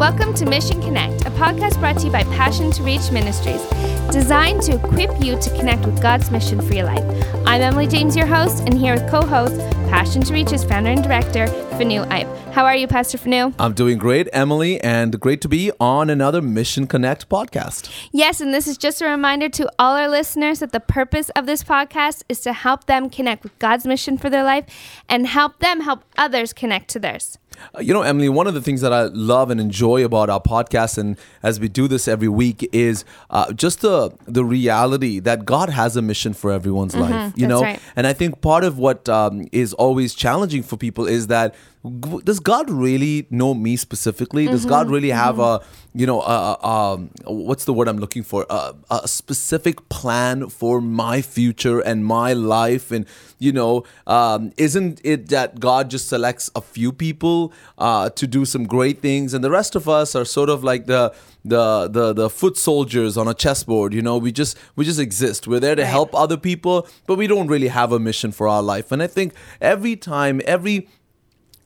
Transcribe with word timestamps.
Welcome 0.00 0.32
to 0.36 0.46
Mission 0.46 0.80
Connect, 0.80 1.26
a 1.26 1.30
podcast 1.32 1.78
brought 1.78 1.98
to 1.98 2.06
you 2.06 2.10
by 2.10 2.24
Passion 2.24 2.70
to 2.70 2.82
Reach 2.82 3.10
Ministries, 3.10 3.62
designed 4.10 4.62
to 4.62 4.76
equip 4.76 5.22
you 5.22 5.38
to 5.38 5.50
connect 5.50 5.84
with 5.84 6.00
God's 6.00 6.30
mission 6.30 6.58
for 6.62 6.72
your 6.72 6.86
life. 6.86 7.04
I'm 7.44 7.60
Emily 7.60 7.86
James, 7.86 8.16
your 8.16 8.24
host, 8.24 8.62
and 8.64 8.72
here 8.72 8.94
with 8.94 9.10
co 9.10 9.20
host, 9.20 9.58
Passion 9.90 10.22
to 10.22 10.32
Reach's 10.32 10.64
founder 10.64 10.88
and 10.88 11.02
director, 11.02 11.48
Fanu 11.76 12.06
Ipe. 12.06 12.34
How 12.52 12.64
are 12.64 12.74
you, 12.74 12.88
Pastor 12.88 13.18
Fanu? 13.18 13.52
I'm 13.58 13.74
doing 13.74 13.98
great, 13.98 14.26
Emily, 14.32 14.80
and 14.80 15.20
great 15.20 15.42
to 15.42 15.48
be 15.48 15.70
on 15.78 16.08
another 16.08 16.40
Mission 16.40 16.86
Connect 16.86 17.28
podcast. 17.28 17.90
Yes, 18.10 18.40
and 18.40 18.54
this 18.54 18.66
is 18.66 18.78
just 18.78 19.02
a 19.02 19.06
reminder 19.06 19.50
to 19.50 19.70
all 19.78 19.96
our 19.96 20.08
listeners 20.08 20.60
that 20.60 20.72
the 20.72 20.80
purpose 20.80 21.28
of 21.36 21.44
this 21.44 21.62
podcast 21.62 22.22
is 22.26 22.40
to 22.40 22.54
help 22.54 22.86
them 22.86 23.10
connect 23.10 23.42
with 23.42 23.58
God's 23.58 23.84
mission 23.84 24.16
for 24.16 24.30
their 24.30 24.44
life 24.44 24.64
and 25.10 25.26
help 25.26 25.58
them 25.58 25.82
help 25.82 26.04
others 26.16 26.54
connect 26.54 26.88
to 26.88 26.98
theirs. 26.98 27.36
Uh, 27.76 27.80
you 27.80 27.92
know, 27.94 28.02
Emily, 28.02 28.28
one 28.28 28.46
of 28.46 28.54
the 28.54 28.60
things 28.62 28.80
that 28.80 28.92
I 28.92 29.04
love 29.04 29.50
and 29.50 29.60
enjoy 29.60 30.04
about 30.04 30.30
our 30.30 30.40
podcast, 30.40 30.98
and 30.98 31.16
as 31.42 31.60
we 31.60 31.68
do 31.68 31.88
this 31.88 32.08
every 32.08 32.28
week, 32.28 32.68
is 32.72 33.04
uh, 33.30 33.52
just 33.52 33.80
the 33.80 34.12
the 34.26 34.44
reality 34.44 35.20
that 35.20 35.44
God 35.44 35.70
has 35.70 35.96
a 35.96 36.02
mission 36.02 36.32
for 36.34 36.50
everyone's 36.52 36.94
Mm-hmm, 36.94 37.12
life. 37.12 37.32
You 37.36 37.46
know, 37.46 37.62
right. 37.62 37.80
and 37.96 38.06
I 38.06 38.12
think 38.12 38.40
part 38.40 38.64
of 38.64 38.78
what 38.78 39.08
um, 39.08 39.46
is 39.52 39.72
always 39.74 40.14
challenging 40.14 40.62
for 40.62 40.76
people 40.76 41.06
is 41.06 41.26
that 41.28 41.54
does 41.82 42.40
God 42.40 42.70
really 42.70 43.26
know 43.30 43.54
me 43.54 43.76
specifically? 43.76 44.48
Does 44.48 44.66
God 44.66 44.86
Mm-hmm, 44.86 44.94
really 44.94 45.10
have 45.10 45.38
a 45.38 45.60
you 45.94 46.06
know 46.06 46.20
a, 46.20 46.58
a, 46.62 46.66
um, 46.66 47.10
what's 47.24 47.64
the 47.64 47.72
word 47.72 47.88
I'm 47.88 47.98
looking 47.98 48.22
for? 48.22 48.44
A, 48.50 48.74
a 48.90 49.08
specific 49.08 49.88
plan 49.88 50.50
for 50.50 50.80
my 50.82 51.22
future 51.22 51.80
and 51.80 52.04
my 52.04 52.34
life, 52.34 52.90
and 52.90 53.06
you 53.38 53.52
know, 53.52 53.84
um, 54.06 54.52
isn't 54.58 55.00
it 55.04 55.28
that 55.30 55.58
God 55.58 55.88
just 55.88 56.08
selects 56.08 56.50
a 56.54 56.60
few 56.60 56.92
people 56.92 57.52
uh, 57.78 58.10
to 58.10 58.26
do 58.26 58.44
some 58.44 58.66
great 58.66 59.00
things, 59.00 59.32
and 59.32 59.42
the 59.42 59.50
rest 59.50 59.74
of 59.74 59.88
us 59.88 60.14
are 60.14 60.26
sort 60.26 60.50
of 60.50 60.62
like 60.62 60.84
the 60.84 61.14
the 61.46 61.88
the 61.88 62.12
the 62.12 62.28
foot 62.28 62.58
soldiers 62.58 63.16
on 63.16 63.26
a 63.26 63.32
chessboard 63.32 63.94
you 63.94 64.02
know? 64.02 64.18
We 64.18 64.30
just 64.30 64.58
we 64.76 64.84
just 64.84 65.00
exist. 65.00 65.48
We're 65.48 65.60
there 65.60 65.74
to 65.74 65.86
help 65.86 66.14
other 66.14 66.36
people 66.36 66.86
but 67.06 67.16
we 67.16 67.26
don't 67.26 67.48
really 67.48 67.68
have 67.68 67.92
a 67.92 67.98
mission 67.98 68.30
for 68.30 68.46
our 68.46 68.62
life. 68.62 68.92
And 68.92 69.02
i 69.02 69.06
think 69.06 69.32
every 69.60 69.96
time 69.96 70.42
every 70.44 70.86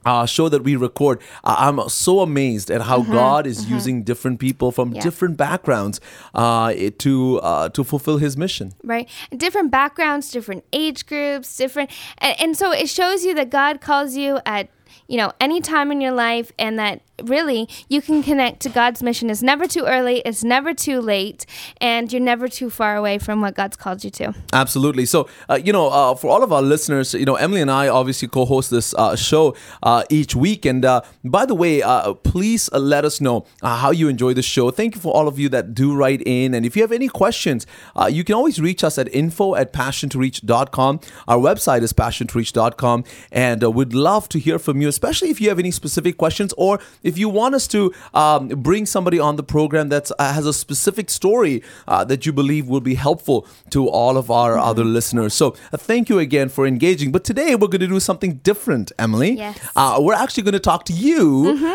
uh, 0.04 0.26
show 0.26 0.48
that 0.48 0.62
we 0.62 0.76
record, 0.76 1.20
uh, 1.44 1.56
I'm 1.58 1.88
so 1.88 2.20
amazed 2.20 2.70
at 2.70 2.82
how 2.82 3.02
God 3.02 3.46
is 3.46 3.70
using 3.70 4.02
different 4.04 4.38
people 4.40 4.70
from 4.72 4.92
Yeah. 4.92 5.00
different 5.02 5.36
backgrounds 5.36 6.00
uh, 6.34 6.72
to 6.98 7.40
uh, 7.42 7.68
to 7.70 7.84
fulfill 7.84 8.18
His 8.18 8.36
mission. 8.36 8.72
right? 8.82 9.08
Different 9.36 9.70
backgrounds, 9.70 10.30
different 10.30 10.64
age 10.72 11.06
groups, 11.06 11.56
different, 11.56 11.90
and, 12.18 12.34
and 12.40 12.56
so 12.56 12.72
it 12.72 12.88
shows 12.88 13.24
you 13.24 13.34
that 13.34 13.50
God 13.50 13.80
calls 13.80 14.16
you 14.16 14.40
at 14.46 14.68
you 15.08 15.16
know 15.16 15.32
any 15.40 15.60
time 15.60 15.90
in 15.92 16.00
your 16.00 16.12
life, 16.12 16.52
and 16.58 16.78
that 16.78 17.00
really 17.22 17.68
you 17.88 18.02
can 18.02 18.22
connect 18.22 18.60
to 18.60 18.68
God's 18.68 19.02
mission. 19.02 19.30
It's 19.30 19.42
never 19.42 19.66
too 19.66 19.84
early, 19.84 20.20
it's 20.24 20.42
never 20.42 20.74
too 20.74 21.00
late, 21.00 21.46
and 21.80 22.12
you're 22.12 22.20
never 22.20 22.48
too 22.48 22.70
far 22.70 22.96
away 22.96 23.18
from 23.18 23.40
what 23.40 23.54
God's 23.54 23.76
called 23.76 24.04
you 24.04 24.10
to. 24.10 24.34
Absolutely. 24.52 25.06
So, 25.06 25.28
uh, 25.48 25.60
you 25.62 25.72
know, 25.72 25.88
uh, 25.88 26.14
for 26.14 26.28
all 26.30 26.42
of 26.42 26.52
our 26.52 26.62
listeners, 26.62 27.14
you 27.14 27.24
know, 27.24 27.36
Emily 27.36 27.60
and 27.60 27.70
I 27.70 27.88
obviously 27.88 28.28
co 28.28 28.44
host 28.44 28.70
this 28.70 28.94
uh, 28.94 29.16
show 29.16 29.54
uh, 29.82 30.04
each 30.10 30.34
week. 30.34 30.64
And 30.64 30.84
uh, 30.84 31.02
by 31.24 31.46
the 31.46 31.54
way, 31.54 31.82
uh, 31.82 32.14
please 32.14 32.70
let 32.72 33.04
us 33.04 33.20
know 33.20 33.46
how 33.62 33.90
you 33.90 34.08
enjoy 34.08 34.34
the 34.34 34.42
show. 34.42 34.70
Thank 34.70 34.94
you 34.94 35.00
for 35.00 35.14
all 35.14 35.28
of 35.28 35.38
you 35.38 35.48
that 35.50 35.74
do 35.74 35.94
write 35.94 36.22
in. 36.26 36.54
And 36.54 36.66
if 36.66 36.76
you 36.76 36.82
have 36.82 36.92
any 36.92 37.08
questions, 37.08 37.66
you 38.08 38.24
can 38.24 38.34
always 38.34 38.60
reach 38.60 38.82
us 38.82 38.98
at 38.98 39.12
info 39.14 39.54
at 39.54 39.72
passiontoreach.com. 39.72 41.00
Our 41.28 41.38
website 41.38 41.82
is 41.82 41.92
passiontoreach.com. 41.92 43.04
And 43.30 43.62
we'd 43.74 43.94
love 43.94 44.28
to 44.30 44.38
hear 44.38 44.58
from 44.58 44.80
you, 44.80 44.88
especially 44.88 45.30
if 45.30 45.40
you 45.40 45.48
have 45.48 45.58
any 45.58 45.70
specific 45.70 46.18
questions 46.18 46.52
or 46.56 46.80
if 47.04 47.16
you 47.18 47.28
want 47.28 47.54
us 47.54 47.66
to 47.68 47.92
um, 48.14 48.48
bring 48.48 48.86
somebody 48.86 49.18
on 49.20 49.36
the 49.36 49.42
program 49.56 49.90
that 49.90 50.10
uh, 50.18 50.32
has 50.32 50.46
a 50.46 50.52
specific 50.52 51.10
story 51.10 51.62
uh, 51.86 52.02
that 52.10 52.26
you 52.26 52.32
believe 52.32 52.66
will 52.66 52.80
be 52.80 52.96
helpful 52.96 53.46
to 53.70 53.86
all 53.88 54.16
of 54.16 54.30
our 54.30 54.54
Mm-hmm. 54.54 54.70
other 54.70 54.84
listeners. 54.84 55.34
So 55.34 55.46
uh, 55.72 55.76
thank 55.76 56.08
you 56.08 56.18
again 56.18 56.48
for 56.48 56.66
engaging. 56.66 57.12
But 57.12 57.22
today 57.24 57.50
we're 57.54 57.68
going 57.68 57.80
to 57.80 57.92
do 57.98 58.00
something 58.00 58.34
different, 58.50 58.92
Emily. 58.98 59.32
Yes. 59.32 59.58
Mm-hmm. 59.58 59.78
Uh, 59.78 60.00
we're 60.00 60.14
actually 60.24 60.44
going 60.48 60.58
to 60.62 60.66
talk 60.72 60.84
to 60.86 60.92
you 60.92 61.20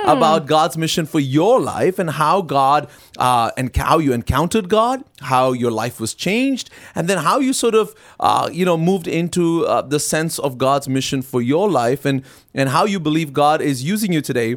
about 0.05 0.45
God's 0.47 0.77
mission 0.77 1.05
for 1.05 1.19
your 1.19 1.59
life 1.59 1.99
and 1.99 2.09
how 2.09 2.41
God 2.41 2.87
uh, 3.17 3.51
and 3.57 3.75
how 3.75 3.97
you 3.99 4.13
encountered 4.13 4.69
God, 4.69 5.03
how 5.21 5.51
your 5.63 5.71
life 5.71 5.99
was 5.99 6.13
changed, 6.13 6.69
and 6.95 7.07
then 7.09 7.17
how 7.17 7.39
you 7.39 7.53
sort 7.53 7.75
of 7.75 7.93
uh, 8.19 8.49
you 8.59 8.65
know 8.65 8.77
moved 8.77 9.07
into 9.07 9.65
uh, 9.65 9.81
the 9.81 9.99
sense 9.99 10.39
of 10.39 10.57
God's 10.57 10.87
mission 10.87 11.21
for 11.21 11.41
your 11.41 11.69
life 11.69 12.05
and 12.05 12.23
and 12.53 12.69
how 12.69 12.85
you 12.85 12.99
believe 12.99 13.33
God 13.33 13.61
is 13.61 13.83
using 13.83 14.13
you 14.13 14.21
today 14.21 14.55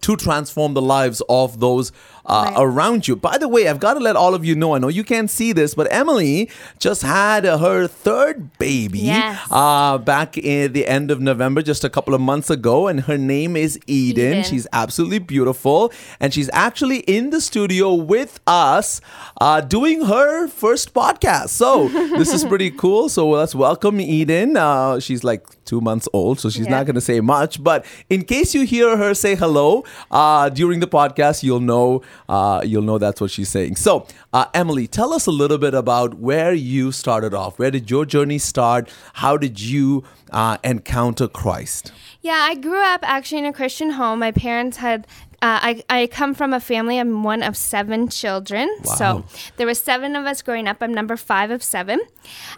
to 0.00 0.16
transform 0.16 0.74
the 0.74 0.82
lives 0.82 1.22
of 1.28 1.60
those 1.60 1.92
uh, 2.28 2.50
Right. 2.50 2.54
around 2.58 3.08
you. 3.08 3.16
By 3.16 3.38
the 3.38 3.48
way, 3.48 3.66
I've 3.68 3.80
got 3.80 3.94
to 3.94 4.00
let 4.00 4.14
all 4.16 4.34
of 4.34 4.44
you 4.44 4.54
know. 4.54 4.74
I 4.74 4.78
know 4.78 4.88
you 4.88 5.02
can't 5.04 5.30
see 5.30 5.52
this, 5.52 5.74
but 5.74 5.88
Emily 5.90 6.50
just 6.78 7.02
had 7.02 7.44
her 7.44 7.86
third 7.88 8.56
baby 8.58 9.00
Yes. 9.00 9.40
uh, 9.50 9.98
back 9.98 10.36
in 10.38 10.72
the 10.72 10.86
end 10.86 11.10
of 11.10 11.20
November, 11.20 11.62
just 11.62 11.84
a 11.84 11.90
couple 11.90 12.14
of 12.14 12.20
months 12.20 12.50
ago, 12.50 12.86
and 12.86 13.00
her 13.02 13.18
name 13.18 13.56
is 13.56 13.78
Eden. 13.86 14.08
Eden. 14.18 14.44
She's 14.44 14.66
absolutely 14.72 15.18
beautiful, 15.18 15.92
and 16.20 16.32
she's 16.34 16.50
actually 16.52 16.98
in 17.00 17.30
the 17.30 17.40
studio 17.40 17.94
with 17.94 18.40
us, 18.46 19.00
uh, 19.40 19.60
doing 19.60 20.04
her 20.04 20.48
first 20.48 20.94
podcast. 20.94 21.48
So 21.50 21.88
this 22.18 22.32
is 22.32 22.44
pretty 22.44 22.70
cool. 22.70 23.08
So 23.08 23.28
let's 23.30 23.54
welcome 23.54 24.00
Eden. 24.00 24.56
Uh, 24.56 24.98
she's 25.00 25.24
like 25.24 25.44
two 25.64 25.80
months 25.80 26.08
old, 26.12 26.40
so 26.40 26.48
she's 26.50 26.66
Yeah. 26.66 26.76
not 26.78 26.86
going 26.86 26.94
to 26.94 27.00
say 27.00 27.20
much. 27.20 27.62
But 27.62 27.84
in 28.10 28.24
case 28.24 28.54
you 28.54 28.62
hear 28.66 28.96
her 28.96 29.14
say 29.14 29.34
hello 29.34 29.84
uh, 30.10 30.48
during 30.48 30.80
the 30.80 30.88
podcast, 30.88 31.42
you'll 31.42 31.60
know 31.60 32.02
uh, 32.28 32.62
you'll 32.64 32.82
know 32.82 32.98
that's 32.98 33.20
what 33.20 33.30
she's 33.30 33.48
saying. 33.48 33.76
So, 33.76 34.06
uh, 34.32 34.46
Emily, 34.54 34.86
tell 34.86 35.12
us 35.12 35.26
a 35.26 35.30
little 35.30 35.58
bit 35.58 35.74
about 35.74 36.14
where 36.14 36.52
you 36.52 36.92
started 36.92 37.34
off. 37.34 37.58
Where 37.58 37.70
did 37.70 37.90
your 37.90 38.04
journey 38.04 38.38
start? 38.38 38.90
How 39.14 39.36
did 39.36 39.60
you 39.60 40.04
uh, 40.30 40.58
encounter 40.64 41.28
Christ? 41.28 41.92
Yeah, 42.20 42.46
I 42.48 42.54
grew 42.54 42.82
up 42.82 43.00
actually 43.02 43.38
in 43.38 43.44
a 43.46 43.52
Christian 43.52 43.90
home. 43.92 44.18
My 44.18 44.32
parents 44.32 44.78
had. 44.78 45.06
Uh, 45.40 45.60
I, 45.62 45.84
I 45.88 46.06
come 46.08 46.34
from 46.34 46.52
a 46.52 46.58
family. 46.58 46.98
I'm 46.98 47.22
one 47.22 47.44
of 47.44 47.56
seven 47.56 48.08
children. 48.08 48.68
Wow. 48.82 48.94
So 48.94 49.24
there 49.56 49.68
were 49.68 49.74
seven 49.74 50.16
of 50.16 50.26
us 50.26 50.42
growing 50.42 50.66
up. 50.66 50.78
I'm 50.80 50.92
number 50.92 51.16
five 51.16 51.52
of 51.52 51.62
seven. 51.62 52.00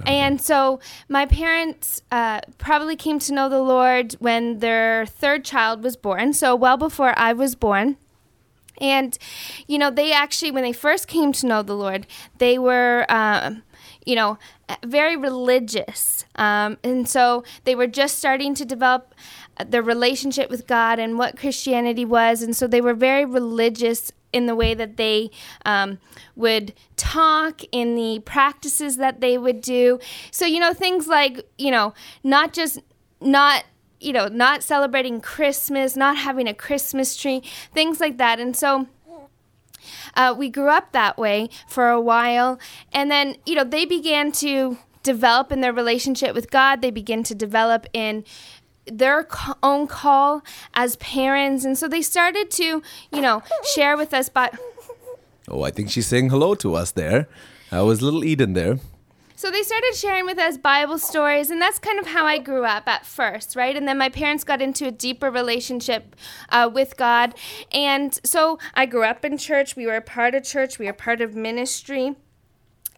And 0.07 0.41
so 0.41 0.81
my 1.07 1.27
parents 1.27 2.01
uh, 2.11 2.41
probably 2.57 2.97
came 2.97 3.19
to 3.19 3.35
know 3.35 3.51
the 3.51 3.61
Lord 3.61 4.15
when 4.15 4.61
their 4.61 5.05
third 5.05 5.45
child 5.45 5.83
was 5.83 5.95
born. 5.95 6.33
So 6.33 6.57
well 6.57 6.79
before 6.79 7.13
I 7.19 7.35
was 7.35 7.55
born. 7.55 7.99
And, 8.81 9.19
you 9.67 9.79
know, 9.79 9.91
they 9.91 10.13
actually, 10.13 10.51
when 10.51 10.63
they 10.63 10.73
first 10.73 11.07
came 11.07 11.33
to 11.33 11.47
know 11.47 11.63
the 11.63 11.77
Lord, 11.77 12.07
they 12.39 12.59
were, 12.59 13.05
um, 13.09 13.63
you 14.07 14.15
know, 14.15 14.39
very 14.85 15.17
religious. 15.17 16.25
Um, 16.37 16.79
and 16.83 17.09
so 17.09 17.45
they 17.65 17.75
were 17.75 17.87
just 17.87 18.19
starting 18.19 18.55
to 18.55 18.65
develop 18.65 19.15
uh, 19.59 19.65
their 19.65 19.83
relationship 19.83 20.49
with 20.51 20.67
God 20.67 20.99
and 20.99 21.19
what 21.19 21.37
Christianity 21.37 22.05
was. 22.05 22.43
And 22.43 22.57
so 22.57 22.67
they 22.67 22.81
were 22.81 22.95
very 22.95 23.25
religious 23.25 24.13
in 24.33 24.47
the 24.47 24.55
way 24.55 24.75
that 24.75 24.97
they 24.97 25.31
um, 25.67 25.99
would 26.37 26.73
talk, 26.97 27.63
in 27.73 27.97
the 27.97 28.21
practices 28.21 28.97
that 28.97 29.21
they 29.21 29.37
would 29.37 29.61
do. 29.61 29.99
So, 30.31 30.47
you 30.47 30.61
know, 30.61 30.73
things 30.73 31.09
like, 31.09 31.45
you 31.59 31.71
know, 31.71 31.95
not 32.23 32.53
just, 32.53 32.79
not 33.21 33.65
you 34.01 34.13
know, 34.13 34.29
not 34.29 34.63
celebrating 34.63 35.21
Christmas, 35.21 35.95
not 35.95 36.17
having 36.17 36.49
a 36.49 36.55
Christmas 36.55 37.17
tree, 37.17 37.43
things 37.73 38.01
like 38.01 38.19
that. 38.19 38.41
And 38.41 38.57
so 38.57 38.89
uh, 40.15 40.35
we 40.37 40.49
grew 40.49 40.69
up 40.69 40.93
that 40.93 41.19
way 41.19 41.49
for 41.69 41.91
a 41.91 42.01
while. 42.01 42.59
And 42.93 43.11
then, 43.11 43.37
you 43.47 43.55
know, 43.55 43.65
they 43.65 43.85
began 43.85 44.33
to 44.33 44.79
develop 45.03 45.53
in 45.53 45.61
their 45.61 45.73
relationship 45.73 46.35
with 46.35 46.51
God, 46.51 46.83
they 46.83 46.91
begin 46.91 47.23
to 47.25 47.35
develop 47.35 47.87
in 47.93 48.25
their 48.87 49.27
own 49.63 49.87
call 49.87 50.43
as 50.75 50.97
parents. 50.97 51.65
And 51.65 51.79
so 51.79 51.89
they 51.89 52.03
started 52.03 52.51
to, 52.53 52.83
you 53.13 53.21
know, 53.21 53.43
share 53.75 53.97
with 53.97 54.13
us, 54.13 54.29
but. 54.29 54.59
Oh, 55.49 55.63
I 55.63 55.71
think 55.71 55.91
she's 55.91 56.07
saying 56.07 56.31
hello 56.31 56.55
to 56.57 56.75
us 56.75 56.91
there. 56.93 57.29
That 57.71 57.81
was 57.81 58.03
little 58.03 58.25
Eden 58.25 58.53
there. 58.53 58.79
So 59.41 59.51
they 59.51 59.63
started 59.63 59.95
sharing 59.95 60.27
with 60.27 60.37
us 60.37 60.59
Bible 60.59 60.99
stories, 60.99 61.51
and 61.51 61.63
that's 61.63 61.79
kind 61.79 61.99
of 61.99 62.09
how 62.09 62.27
I 62.27 62.37
grew 62.37 62.67
up 62.67 62.87
at 62.87 63.07
first, 63.07 63.57
right? 63.57 63.75
And 63.75 63.89
then 63.89 63.97
my 63.97 64.11
parents 64.11 64.45
got 64.45 64.61
into 64.61 64.87
a 64.87 64.91
deeper 64.91 65.31
relationship 65.31 66.15
uh, 66.51 66.69
with 66.71 66.99
God. 66.99 67.35
And 67.73 68.21
so 68.23 68.59
I 68.75 68.85
grew 68.85 69.05
up 69.05 69.25
in 69.25 69.39
church. 69.39 69.77
We 69.77 69.87
were 69.87 69.97
a 69.97 70.03
part 70.03 70.35
of 70.35 70.45
church, 70.45 70.79
we 70.79 70.85
were 70.85 70.93
part 70.93 71.23
of 71.23 71.35
ministry. 71.35 72.17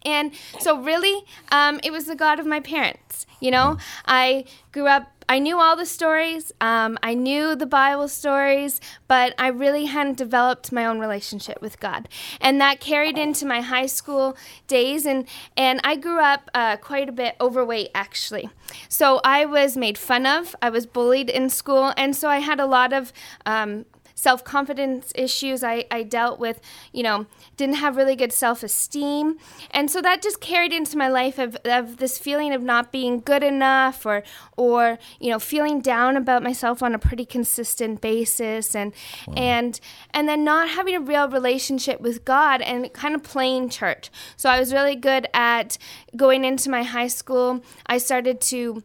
And 0.05 0.33
so, 0.59 0.83
really, 0.83 1.23
um, 1.53 1.79
it 1.85 1.93
was 1.93 2.07
the 2.07 2.17
God 2.17 2.41
of 2.41 2.47
my 2.47 2.59
parents. 2.59 3.25
You 3.39 3.53
know, 3.53 3.79
I 4.05 4.45
grew 4.73 4.89
up, 4.89 5.22
I 5.33 5.39
knew 5.39 5.59
all 5.59 5.77
the 5.77 5.87
stories, 5.87 6.53
um, 6.61 6.99
I 7.03 7.15
knew 7.15 7.57
the 7.57 7.65
Bible 7.65 8.07
stories, 8.09 8.83
but 9.09 9.33
I 9.39 9.47
really 9.47 9.87
hadn't 9.87 10.19
developed 10.19 10.73
my 10.73 10.85
own 10.85 10.99
relationship 10.99 11.63
with 11.63 11.81
God. 11.81 12.07
And 12.39 12.61
that 12.61 12.81
carried 12.81 13.17
into 13.17 13.47
my 13.47 13.63
high 13.63 13.87
school 13.87 14.37
days. 14.67 15.07
And, 15.07 15.27
and 15.57 15.81
I 15.85 15.97
grew 15.97 16.21
up 16.21 16.51
uh, 16.53 16.77
quite 16.77 17.09
a 17.09 17.13
bit 17.13 17.37
overweight, 17.41 17.93
actually. 17.95 18.51
So 18.91 19.23
I 19.25 19.47
was 19.47 19.75
made 19.75 19.97
fun 19.97 20.27
of, 20.27 20.55
I 20.61 20.69
was 20.69 20.85
bullied 20.85 21.31
in 21.31 21.49
school, 21.49 21.95
and 21.97 22.15
so 22.15 22.29
I 22.29 22.41
had 22.41 22.61
a 22.61 22.67
lot 22.67 22.93
of 22.93 23.11
um, 23.47 23.87
self 24.23 24.45
confidence 24.45 25.13
issues. 25.17 25.65
I, 25.65 25.85
I 25.91 26.05
dealt 26.05 26.39
with, 26.39 26.61
you 26.93 27.03
know, 27.03 27.27
didn't 27.57 27.75
have 27.75 27.97
really 27.97 28.15
good 28.15 28.33
self 28.33 28.63
esteem. 28.63 29.37
And 29.73 29.91
so 29.91 30.01
that 30.01 30.23
just 30.23 30.41
carried 30.41 30.73
into 30.73 30.97
my 30.97 31.09
life 31.09 31.41
of, 31.41 31.57
of 31.65 31.97
this 31.97 32.19
feeling 32.19 32.55
of 32.55 32.63
not 32.63 32.93
being 32.93 33.19
good 33.19 33.43
enough 33.43 34.07
or, 34.07 34.23
or, 34.57 35.01
you 35.19 35.31
know, 35.31 35.41
feeling 35.41 35.81
down 35.81 36.17
about 36.17 36.41
myself 36.41 36.85
on 36.85 36.95
a 36.95 37.01
pretty 37.01 37.25
consistent 37.25 38.01
basis 38.01 38.77
and, 38.77 38.93
wow. 39.27 39.35
and, 39.37 39.81
and 40.15 40.29
then 40.29 40.45
not 40.45 40.69
having 40.69 40.95
a 40.95 41.01
real 41.01 41.29
relationship 41.29 42.01
with 42.01 42.25
God 42.25 42.63
and 42.63 42.93
kind 42.93 43.17
of 43.17 43.25
playing 43.25 43.71
church. 43.71 44.09
So 44.37 44.49
I 44.49 44.61
was 44.61 44.73
really 44.73 44.95
good 44.95 45.27
at 45.35 45.79
going 46.15 46.45
into 46.45 46.71
my 46.71 46.85
high 46.85 47.09
school. 47.09 47.65
I 47.87 47.99
started 47.99 48.41
to 48.53 48.85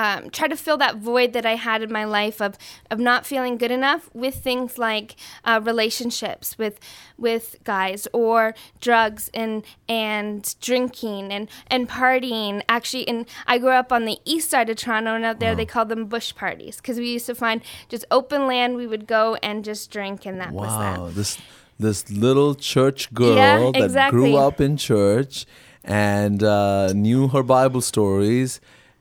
um, 0.00 0.30
try 0.30 0.48
to 0.48 0.56
fill 0.56 0.78
that 0.78 0.96
void 0.96 1.34
that 1.34 1.44
I 1.44 1.56
had 1.56 1.82
in 1.82 1.92
my 1.92 2.04
life 2.04 2.40
of, 2.40 2.56
of 2.90 2.98
not 2.98 3.26
feeling 3.26 3.58
good 3.58 3.70
enough 3.70 4.08
with 4.14 4.36
things 4.36 4.78
like 4.78 5.14
uh, 5.44 5.60
relationships 5.62 6.56
with 6.56 6.80
with 7.18 7.56
guys 7.64 8.08
or 8.14 8.54
drugs 8.80 9.28
and 9.34 9.62
and 9.88 10.54
drinking 10.62 11.32
and, 11.32 11.48
and 11.66 11.86
partying. 11.86 12.62
Actually, 12.66 13.06
and 13.08 13.26
I 13.46 13.58
grew 13.58 13.72
up 13.72 13.92
on 13.92 14.06
the 14.06 14.18
east 14.24 14.48
side 14.48 14.70
of 14.70 14.76
Toronto, 14.76 15.14
and 15.14 15.24
out 15.24 15.38
there 15.38 15.52
wow. 15.52 15.56
they 15.56 15.66
called 15.66 15.90
them 15.90 16.06
bush 16.06 16.34
parties 16.34 16.76
because 16.76 16.96
we 16.96 17.08
used 17.10 17.26
to 17.26 17.34
find 17.34 17.60
just 17.90 18.06
open 18.10 18.46
land. 18.46 18.76
We 18.76 18.86
would 18.86 19.06
go 19.06 19.36
and 19.42 19.62
just 19.62 19.90
drink, 19.90 20.24
and 20.24 20.40
that 20.40 20.52
wow, 20.52 20.62
was 20.62 20.78
that. 20.78 20.98
Wow, 20.98 21.08
this 21.10 21.38
this 21.78 22.10
little 22.10 22.54
church 22.54 23.12
girl 23.12 23.36
yeah, 23.36 23.58
that 23.58 23.84
exactly. 23.84 24.18
grew 24.18 24.36
up 24.36 24.62
in 24.62 24.78
church 24.78 25.44
and 25.84 26.42
uh, 26.42 26.92
knew 26.94 27.28
her 27.28 27.42
Bible 27.42 27.82
stories 27.82 28.60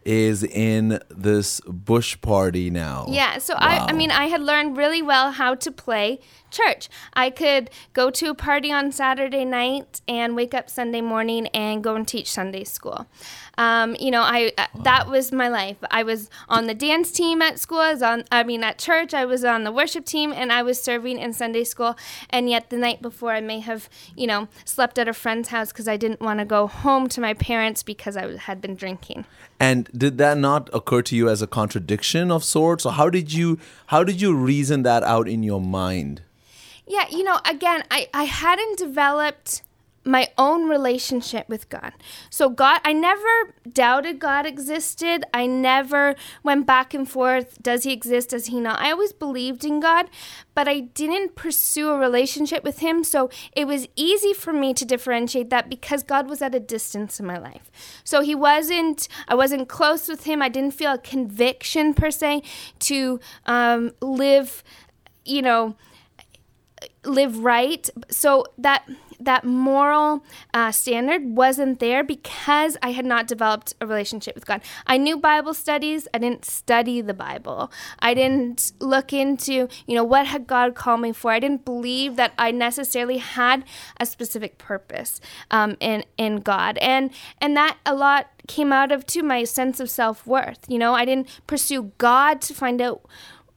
is 0.09 0.43
in 0.43 0.99
this 1.09 1.61
bush 1.61 2.19
party 2.21 2.71
now. 2.71 3.05
Yeah, 3.07 3.37
so 3.37 3.53
wow. 3.53 3.59
I 3.61 3.89
I 3.89 3.93
mean 3.93 4.09
I 4.09 4.25
had 4.25 4.41
learned 4.41 4.75
really 4.75 5.03
well 5.03 5.31
how 5.31 5.53
to 5.53 5.71
play 5.71 6.19
church. 6.51 6.89
I 7.13 7.29
could 7.29 7.69
go 7.93 8.09
to 8.11 8.29
a 8.29 8.35
party 8.35 8.71
on 8.71 8.91
Saturday 8.91 9.45
night 9.45 10.01
and 10.07 10.35
wake 10.35 10.53
up 10.53 10.69
Sunday 10.69 11.01
morning 11.01 11.47
and 11.47 11.83
go 11.83 11.95
and 11.95 12.07
teach 12.07 12.31
Sunday 12.31 12.63
school. 12.63 13.07
Um, 13.57 13.95
you 13.99 14.09
know, 14.09 14.21
I 14.21 14.53
uh, 14.57 14.67
wow. 14.73 14.83
that 14.83 15.09
was 15.09 15.31
my 15.31 15.49
life. 15.49 15.77
I 15.91 16.03
was 16.03 16.29
on 16.47 16.67
the 16.67 16.73
dance 16.73 17.11
team 17.11 17.41
at 17.41 17.59
school. 17.59 17.79
I 17.79 17.91
was 17.91 18.01
on, 18.01 18.23
I 18.31 18.43
mean, 18.43 18.63
at 18.63 18.77
church. 18.77 19.13
I 19.13 19.25
was 19.25 19.43
on 19.43 19.65
the 19.65 19.71
worship 19.71 20.05
team, 20.05 20.31
and 20.31 20.51
I 20.53 20.61
was 20.61 20.81
serving 20.81 21.19
in 21.19 21.33
Sunday 21.33 21.65
school. 21.65 21.97
And 22.29 22.49
yet, 22.49 22.69
the 22.69 22.77
night 22.77 23.01
before, 23.01 23.33
I 23.33 23.41
may 23.41 23.59
have, 23.59 23.89
you 24.15 24.27
know, 24.27 24.47
slept 24.63 24.97
at 24.97 25.09
a 25.09 25.13
friend's 25.13 25.49
house 25.49 25.73
because 25.73 25.89
I 25.89 25.97
didn't 25.97 26.21
want 26.21 26.39
to 26.39 26.45
go 26.45 26.67
home 26.67 27.09
to 27.09 27.19
my 27.19 27.33
parents 27.33 27.83
because 27.83 28.15
I 28.15 28.37
had 28.37 28.61
been 28.61 28.75
drinking. 28.75 29.25
And 29.59 29.89
did 29.95 30.17
that 30.19 30.37
not 30.37 30.69
occur 30.73 31.01
to 31.01 31.15
you 31.15 31.27
as 31.27 31.41
a 31.41 31.47
contradiction 31.47 32.31
of 32.31 32.45
sorts, 32.45 32.85
or 32.85 32.93
how 32.93 33.09
did 33.09 33.33
you 33.33 33.59
how 33.87 34.05
did 34.05 34.21
you 34.21 34.33
reason 34.33 34.83
that 34.83 35.03
out 35.03 35.27
in 35.27 35.43
your 35.43 35.59
mind? 35.59 36.21
Yeah, 36.89 37.05
you 37.11 37.23
know, 37.23 37.39
again, 37.45 37.83
I, 37.91 38.07
I 38.15 38.23
hadn't 38.23 38.79
developed 38.79 39.61
my 40.03 40.27
own 40.39 40.67
relationship 40.67 41.47
with 41.47 41.69
God. 41.69 41.93
So, 42.31 42.49
God, 42.49 42.81
I 42.83 42.93
never 42.93 43.53
doubted 43.71 44.17
God 44.17 44.47
existed. 44.47 45.23
I 45.31 45.45
never 45.45 46.15
went 46.41 46.65
back 46.65 46.95
and 46.95 47.07
forth 47.07 47.61
does 47.61 47.83
he 47.83 47.93
exist, 47.93 48.29
does 48.31 48.47
he 48.47 48.59
not? 48.59 48.81
I 48.81 48.89
always 48.89 49.13
believed 49.13 49.63
in 49.63 49.79
God, 49.79 50.09
but 50.55 50.67
I 50.67 50.79
didn't 50.79 51.35
pursue 51.35 51.91
a 51.91 51.99
relationship 51.99 52.63
with 52.63 52.79
him. 52.79 53.03
So, 53.03 53.29
it 53.55 53.67
was 53.67 53.87
easy 53.95 54.33
for 54.33 54.51
me 54.51 54.73
to 54.73 54.83
differentiate 54.83 55.51
that 55.51 55.69
because 55.69 56.01
God 56.01 56.27
was 56.27 56.41
at 56.41 56.55
a 56.55 56.59
distance 56.59 57.19
in 57.19 57.27
my 57.27 57.37
life. 57.37 57.69
So, 58.03 58.21
he 58.21 58.33
wasn't, 58.33 59.07
I 59.27 59.35
wasn't 59.35 59.69
close 59.69 60.07
with 60.07 60.23
him. 60.23 60.41
I 60.41 60.49
didn't 60.49 60.73
feel 60.73 60.93
a 60.93 60.97
conviction 60.97 61.93
per 61.93 62.09
se 62.09 62.41
to 62.79 63.19
um, 63.45 63.91
live, 64.01 64.63
you 65.23 65.43
know, 65.43 65.75
live 67.03 67.39
right. 67.39 67.89
So 68.09 68.45
that 68.57 68.83
that 69.19 69.43
moral 69.43 70.23
uh, 70.53 70.71
standard 70.71 71.35
wasn't 71.35 71.79
there 71.79 72.03
because 72.03 72.77
I 72.81 72.91
had 72.91 73.05
not 73.05 73.27
developed 73.27 73.73
a 73.81 73.85
relationship 73.85 74.33
with 74.33 74.45
God. 74.45 74.61
I 74.87 74.97
knew 74.97 75.17
Bible 75.17 75.53
studies. 75.53 76.07
I 76.13 76.19
didn't 76.19 76.45
study 76.45 77.01
the 77.01 77.13
Bible. 77.13 77.71
I 77.99 78.13
didn't 78.13 78.71
look 78.79 79.11
into, 79.11 79.67
you 79.85 79.95
know, 79.95 80.03
what 80.03 80.27
had 80.27 80.47
God 80.47 80.75
called 80.75 81.01
me 81.01 81.11
for. 81.11 81.31
I 81.31 81.39
didn't 81.39 81.65
believe 81.65 82.15
that 82.15 82.33
I 82.37 82.51
necessarily 82.51 83.17
had 83.17 83.65
a 83.99 84.05
specific 84.05 84.57
purpose 84.57 85.19
um, 85.51 85.75
in 85.79 86.05
in 86.17 86.37
God, 86.37 86.77
and 86.77 87.11
and 87.41 87.55
that 87.57 87.77
a 87.85 87.93
lot 87.93 88.27
came 88.47 88.71
out 88.71 88.91
of 88.91 89.05
too 89.05 89.23
my 89.23 89.43
sense 89.43 89.79
of 89.79 89.89
self 89.89 90.25
worth. 90.25 90.59
You 90.67 90.79
know, 90.79 90.93
I 90.93 91.05
didn't 91.05 91.27
pursue 91.45 91.91
God 91.97 92.41
to 92.43 92.53
find 92.53 92.81
out, 92.81 93.01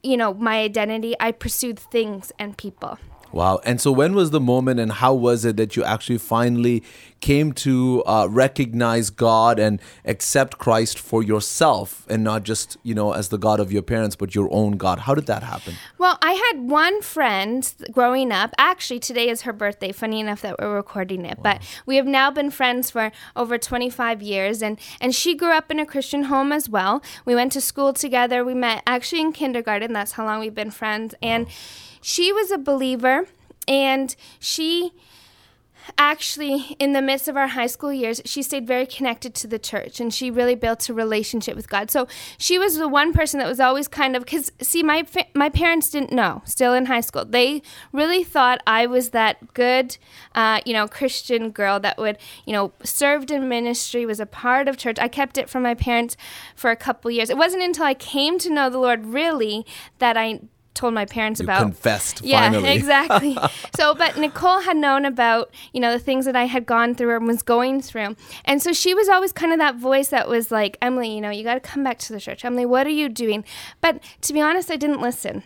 you 0.01 0.17
know, 0.17 0.33
my 0.33 0.59
identity. 0.59 1.15
I 1.19 1.31
pursued 1.31 1.79
things 1.79 2.31
and 2.37 2.57
people. 2.57 2.99
Wow. 3.33 3.59
And 3.65 3.81
so, 3.81 3.91
when 3.91 4.13
was 4.13 4.29
the 4.29 4.39
moment 4.39 4.79
and 4.79 4.91
how 4.91 5.15
was 5.15 5.43
it 5.43 5.57
that 5.57 5.75
you 5.75 5.83
actually 5.83 6.19
finally 6.19 6.83
came 7.19 7.51
to 7.53 8.03
uh, 8.05 8.27
recognize 8.29 9.09
God 9.09 9.57
and 9.57 9.81
accept 10.05 10.59
Christ 10.59 10.99
for 10.99 11.23
yourself 11.23 12.05
and 12.09 12.23
not 12.23 12.43
just, 12.43 12.77
you 12.83 12.93
know, 12.93 13.13
as 13.13 13.29
the 13.29 13.39
God 13.39 13.59
of 13.59 13.71
your 13.71 13.81
parents, 13.81 14.15
but 14.15 14.35
your 14.35 14.49
own 14.51 14.73
God? 14.77 14.99
How 14.99 15.15
did 15.15 15.25
that 15.25 15.41
happen? 15.41 15.73
Well, 15.97 16.19
I 16.21 16.33
had 16.33 16.69
one 16.69 17.01
friend 17.01 17.73
growing 17.91 18.31
up. 18.31 18.53
Actually, 18.59 18.99
today 18.99 19.29
is 19.29 19.41
her 19.41 19.53
birthday. 19.53 19.91
Funny 19.91 20.19
enough 20.19 20.41
that 20.41 20.59
we're 20.59 20.75
recording 20.75 21.25
it. 21.25 21.39
Wow. 21.39 21.43
But 21.43 21.81
we 21.87 21.95
have 21.95 22.05
now 22.05 22.29
been 22.29 22.51
friends 22.51 22.91
for 22.91 23.11
over 23.35 23.57
25 23.57 24.21
years. 24.21 24.61
And, 24.61 24.79
and 25.01 25.15
she 25.15 25.33
grew 25.33 25.53
up 25.53 25.71
in 25.71 25.79
a 25.79 25.87
Christian 25.87 26.25
home 26.25 26.51
as 26.51 26.69
well. 26.69 27.01
We 27.25 27.33
went 27.33 27.51
to 27.53 27.61
school 27.61 27.93
together. 27.93 28.45
We 28.45 28.53
met 28.53 28.83
actually 28.85 29.21
in 29.21 29.31
kindergarten. 29.31 29.91
That's 29.91 30.11
how 30.11 30.25
long 30.25 30.39
we've 30.39 30.53
been 30.53 30.71
friends. 30.71 31.15
And 31.23 31.47
wow 31.47 31.53
she 32.03 32.31
was 32.31 32.51
a 32.51 32.57
believer 32.57 33.27
and 33.67 34.15
she 34.39 34.91
actually 35.97 36.75
in 36.79 36.93
the 36.93 37.01
midst 37.01 37.27
of 37.27 37.35
our 37.35 37.47
high 37.47 37.67
school 37.67 37.91
years 37.91 38.21
she 38.25 38.41
stayed 38.41 38.65
very 38.65 38.85
connected 38.85 39.33
to 39.35 39.47
the 39.47 39.59
church 39.59 39.99
and 39.99 40.13
she 40.13 40.31
really 40.31 40.55
built 40.55 40.87
a 40.89 40.93
relationship 40.93 41.55
with 41.55 41.69
god. 41.69 41.91
So 41.91 42.07
she 42.37 42.57
was 42.57 42.77
the 42.77 42.87
one 42.87 43.13
person 43.13 43.39
that 43.39 43.47
was 43.47 43.59
always 43.59 43.87
kind 43.87 44.15
of 44.15 44.23
because 44.23 44.51
see 44.61 44.81
my 44.83 45.05
my 45.33 45.49
parents 45.49 45.89
didn't 45.89 46.11
know 46.11 46.41
still 46.45 46.73
in 46.73 46.85
high 46.85 47.01
school. 47.01 47.25
They 47.25 47.61
really 47.91 48.23
thought 48.23 48.61
i 48.65 48.85
was 48.85 49.09
that 49.09 49.53
good 49.53 49.97
uh, 50.35 50.61
you 50.65 50.73
know 50.73 50.87
christian 50.87 51.51
girl 51.51 51.79
that 51.79 51.97
would 51.97 52.17
you 52.45 52.53
know 52.53 52.71
served 52.83 53.31
in 53.31 53.49
ministry 53.49 54.05
was 54.05 54.19
a 54.19 54.25
part 54.25 54.67
of 54.67 54.77
church. 54.77 54.97
I 54.99 55.07
kept 55.07 55.37
it 55.37 55.49
from 55.49 55.63
my 55.63 55.73
parents 55.73 56.15
for 56.55 56.71
a 56.71 56.75
couple 56.75 57.11
years. 57.11 57.29
It 57.29 57.37
wasn't 57.37 57.63
until 57.63 57.85
i 57.85 57.93
came 57.93 58.39
to 58.39 58.49
know 58.49 58.69
the 58.69 58.77
lord 58.77 59.05
really 59.05 59.65
that 59.99 60.17
i 60.17 60.39
told 60.73 60.93
my 60.93 61.05
parents 61.05 61.39
you 61.39 61.45
about. 61.45 61.61
Confessed. 61.61 62.23
Yeah, 62.23 62.51
finally. 62.51 62.71
exactly. 62.75 63.37
so, 63.75 63.95
but 63.95 64.17
Nicole 64.17 64.61
had 64.61 64.77
known 64.77 65.05
about 65.05 65.51
you 65.73 65.79
know 65.79 65.91
the 65.91 65.99
things 65.99 66.25
that 66.25 66.35
I 66.35 66.45
had 66.45 66.65
gone 66.65 66.95
through 66.95 67.15
and 67.15 67.27
was 67.27 67.41
going 67.41 67.81
through, 67.81 68.15
and 68.45 68.61
so 68.61 68.73
she 68.73 68.93
was 68.93 69.09
always 69.09 69.31
kind 69.31 69.51
of 69.51 69.59
that 69.59 69.75
voice 69.75 70.09
that 70.09 70.27
was 70.27 70.51
like, 70.51 70.77
Emily, 70.81 71.13
you 71.13 71.21
know, 71.21 71.29
you 71.29 71.43
got 71.43 71.55
to 71.55 71.59
come 71.59 71.83
back 71.83 71.99
to 71.99 72.13
the 72.13 72.19
church. 72.19 72.43
Emily, 72.45 72.65
what 72.65 72.87
are 72.87 72.91
you 72.91 73.09
doing? 73.09 73.43
But 73.81 74.01
to 74.21 74.33
be 74.33 74.41
honest, 74.41 74.71
I 74.71 74.75
didn't 74.75 75.01
listen. 75.01 75.43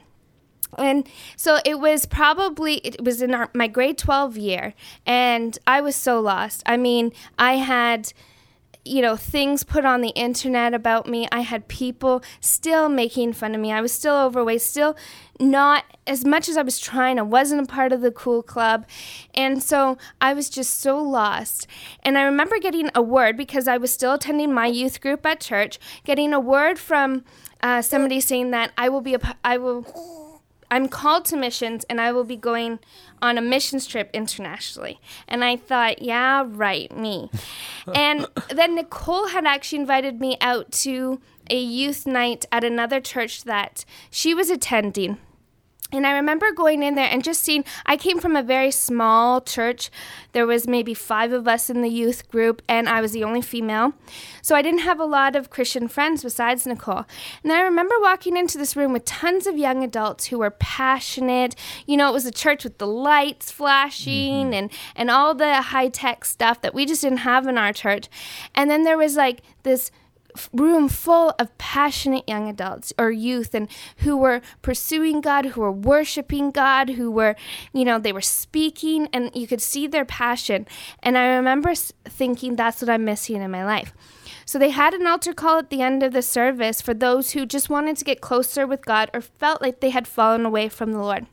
And 0.77 1.07
so 1.35 1.59
it 1.65 1.79
was 1.79 2.05
probably 2.05 2.75
it 2.77 3.01
was 3.03 3.21
in 3.21 3.33
our, 3.33 3.49
my 3.53 3.67
grade 3.67 3.97
12 3.97 4.37
year 4.37 4.73
and 5.05 5.57
I 5.65 5.79
was 5.79 5.95
so 5.95 6.19
lost. 6.19 6.61
I 6.65 6.75
mean, 6.75 7.13
I 7.39 7.53
had 7.53 8.11
you 8.87 9.01
know, 9.01 9.15
things 9.15 9.63
put 9.63 9.85
on 9.85 10.01
the 10.01 10.09
internet 10.09 10.73
about 10.73 11.07
me. 11.07 11.27
I 11.31 11.41
had 11.41 11.67
people 11.67 12.23
still 12.39 12.89
making 12.89 13.33
fun 13.33 13.53
of 13.53 13.61
me. 13.61 13.71
I 13.71 13.81
was 13.81 13.91
still 13.91 14.15
overweight, 14.15 14.61
still 14.61 14.95
not 15.39 15.83
as 16.05 16.25
much 16.25 16.49
as 16.49 16.57
I 16.57 16.61
was 16.61 16.79
trying. 16.79 17.19
I 17.19 17.23
wasn't 17.23 17.61
a 17.61 17.71
part 17.71 17.91
of 17.91 18.01
the 18.01 18.11
cool 18.11 18.41
club. 18.41 18.85
And 19.33 19.61
so 19.61 19.97
I 20.21 20.33
was 20.33 20.49
just 20.49 20.79
so 20.79 21.01
lost. 21.01 21.67
And 22.03 22.17
I 22.17 22.23
remember 22.23 22.59
getting 22.59 22.89
a 22.95 23.01
word 23.01 23.37
because 23.37 23.67
I 23.67 23.77
was 23.77 23.91
still 23.91 24.13
attending 24.13 24.53
my 24.53 24.67
youth 24.67 25.01
group 25.01 25.25
at 25.25 25.39
church, 25.39 25.79
getting 26.03 26.33
a 26.33 26.39
word 26.39 26.79
from 26.79 27.23
uh, 27.61 27.81
somebody 27.81 28.19
saying 28.19 28.51
that 28.51 28.71
I 28.77 28.89
will 28.89 29.01
be 29.01 29.15
a, 29.15 29.37
I 29.43 29.57
will 29.57 29.85
I'm 30.69 30.89
called 30.89 31.25
to 31.25 31.37
missions 31.37 31.85
and 31.89 32.01
I 32.01 32.11
will 32.11 32.23
be 32.23 32.35
going 32.35 32.79
on 33.21 33.37
a 33.37 33.41
missions 33.41 33.87
trip 33.87 34.09
internationally. 34.13 34.99
And 35.27 35.43
I 35.43 35.55
thought, 35.55 36.01
yeah, 36.01 36.43
right, 36.45 36.95
me. 36.95 37.31
and 37.95 38.27
then 38.49 38.75
Nicole 38.75 39.27
had 39.27 39.45
actually 39.45 39.79
invited 39.79 40.19
me 40.19 40.37
out 40.41 40.71
to 40.73 41.21
a 41.49 41.57
youth 41.57 42.05
night 42.05 42.45
at 42.51 42.63
another 42.63 42.99
church 42.99 43.45
that 43.45 43.85
she 44.09 44.33
was 44.33 44.49
attending. 44.49 45.17
And 45.91 46.05
I 46.05 46.11
remember 46.11 46.51
going 46.51 46.83
in 46.83 46.95
there 46.95 47.09
and 47.09 47.23
just 47.23 47.43
seeing, 47.43 47.63
I 47.85 47.95
came 47.95 48.19
from 48.19 48.35
a 48.35 48.43
very 48.43 48.71
small 48.71 49.39
church. 49.39 49.89
There 50.33 50.45
was 50.45 50.67
maybe 50.67 50.93
five 50.93 51.31
of 51.31 51.47
us 51.47 51.69
in 51.69 51.81
the 51.81 51.89
youth 51.89 52.29
group, 52.29 52.61
and 52.67 52.89
I 52.89 52.99
was 52.99 53.13
the 53.13 53.23
only 53.23 53.41
female. 53.41 53.93
So 54.41 54.55
I 54.55 54.61
didn't 54.61 54.81
have 54.81 54.99
a 54.99 55.05
lot 55.05 55.35
of 55.35 55.49
Christian 55.49 55.87
friends 55.87 56.23
besides 56.23 56.67
Nicole. 56.67 57.05
And 57.41 57.53
I 57.53 57.61
remember 57.61 57.95
walking 58.01 58.35
into 58.35 58.57
this 58.57 58.75
room 58.75 58.91
with 58.91 59.05
tons 59.05 59.47
of 59.47 59.57
young 59.57 59.81
adults 59.81 60.25
who 60.25 60.39
were 60.39 60.51
passionate. 60.51 61.55
You 61.85 61.95
know, 61.95 62.09
it 62.09 62.13
was 62.13 62.25
a 62.25 62.31
church 62.31 62.65
with 62.65 62.79
the 62.79 62.87
lights 62.87 63.49
flashing 63.49 64.47
mm-hmm. 64.47 64.53
and, 64.53 64.71
and 64.95 65.09
all 65.09 65.33
the 65.35 65.61
high 65.61 65.89
tech 65.89 66.25
stuff 66.25 66.61
that 66.61 66.73
we 66.73 66.85
just 66.85 67.01
didn't 67.01 67.19
have 67.19 67.47
in 67.47 67.57
our 67.57 67.71
church. 67.71 68.09
And 68.53 68.69
then 68.69 68.83
there 68.83 68.97
was 68.97 69.15
like 69.15 69.41
this 69.63 69.89
room 70.53 70.89
full 70.89 71.33
of 71.39 71.57
passionate 71.57 72.27
young 72.27 72.49
adults 72.49 72.93
or 72.97 73.11
youth 73.11 73.53
and 73.53 73.67
who 73.97 74.17
were 74.17 74.41
pursuing 74.61 75.21
God, 75.21 75.47
who 75.47 75.61
were 75.61 75.71
worshiping 75.71 76.51
God, 76.51 76.91
who 76.91 77.11
were, 77.11 77.35
you 77.73 77.85
know, 77.85 77.99
they 77.99 78.13
were 78.13 78.21
speaking 78.21 79.07
and 79.13 79.31
you 79.33 79.47
could 79.47 79.61
see 79.61 79.87
their 79.87 80.05
passion. 80.05 80.67
And 81.01 81.17
I 81.17 81.27
remember 81.35 81.73
thinking 81.75 82.55
that's 82.55 82.81
what 82.81 82.89
I'm 82.89 83.05
missing 83.05 83.41
in 83.41 83.51
my 83.51 83.65
life. 83.65 83.93
So 84.45 84.57
they 84.57 84.69
had 84.69 84.93
an 84.93 85.05
altar 85.05 85.33
call 85.33 85.57
at 85.59 85.69
the 85.69 85.81
end 85.81 86.03
of 86.03 86.13
the 86.13 86.21
service 86.21 86.81
for 86.81 86.93
those 86.93 87.31
who 87.31 87.45
just 87.45 87.69
wanted 87.69 87.97
to 87.97 88.05
get 88.05 88.21
closer 88.21 88.65
with 88.65 88.85
God 88.85 89.09
or 89.13 89.21
felt 89.21 89.61
like 89.61 89.81
they 89.81 89.89
had 89.89 90.07
fallen 90.07 90.45
away 90.45 90.69
from 90.69 90.93
the 90.93 90.99
Lord. 90.99 91.27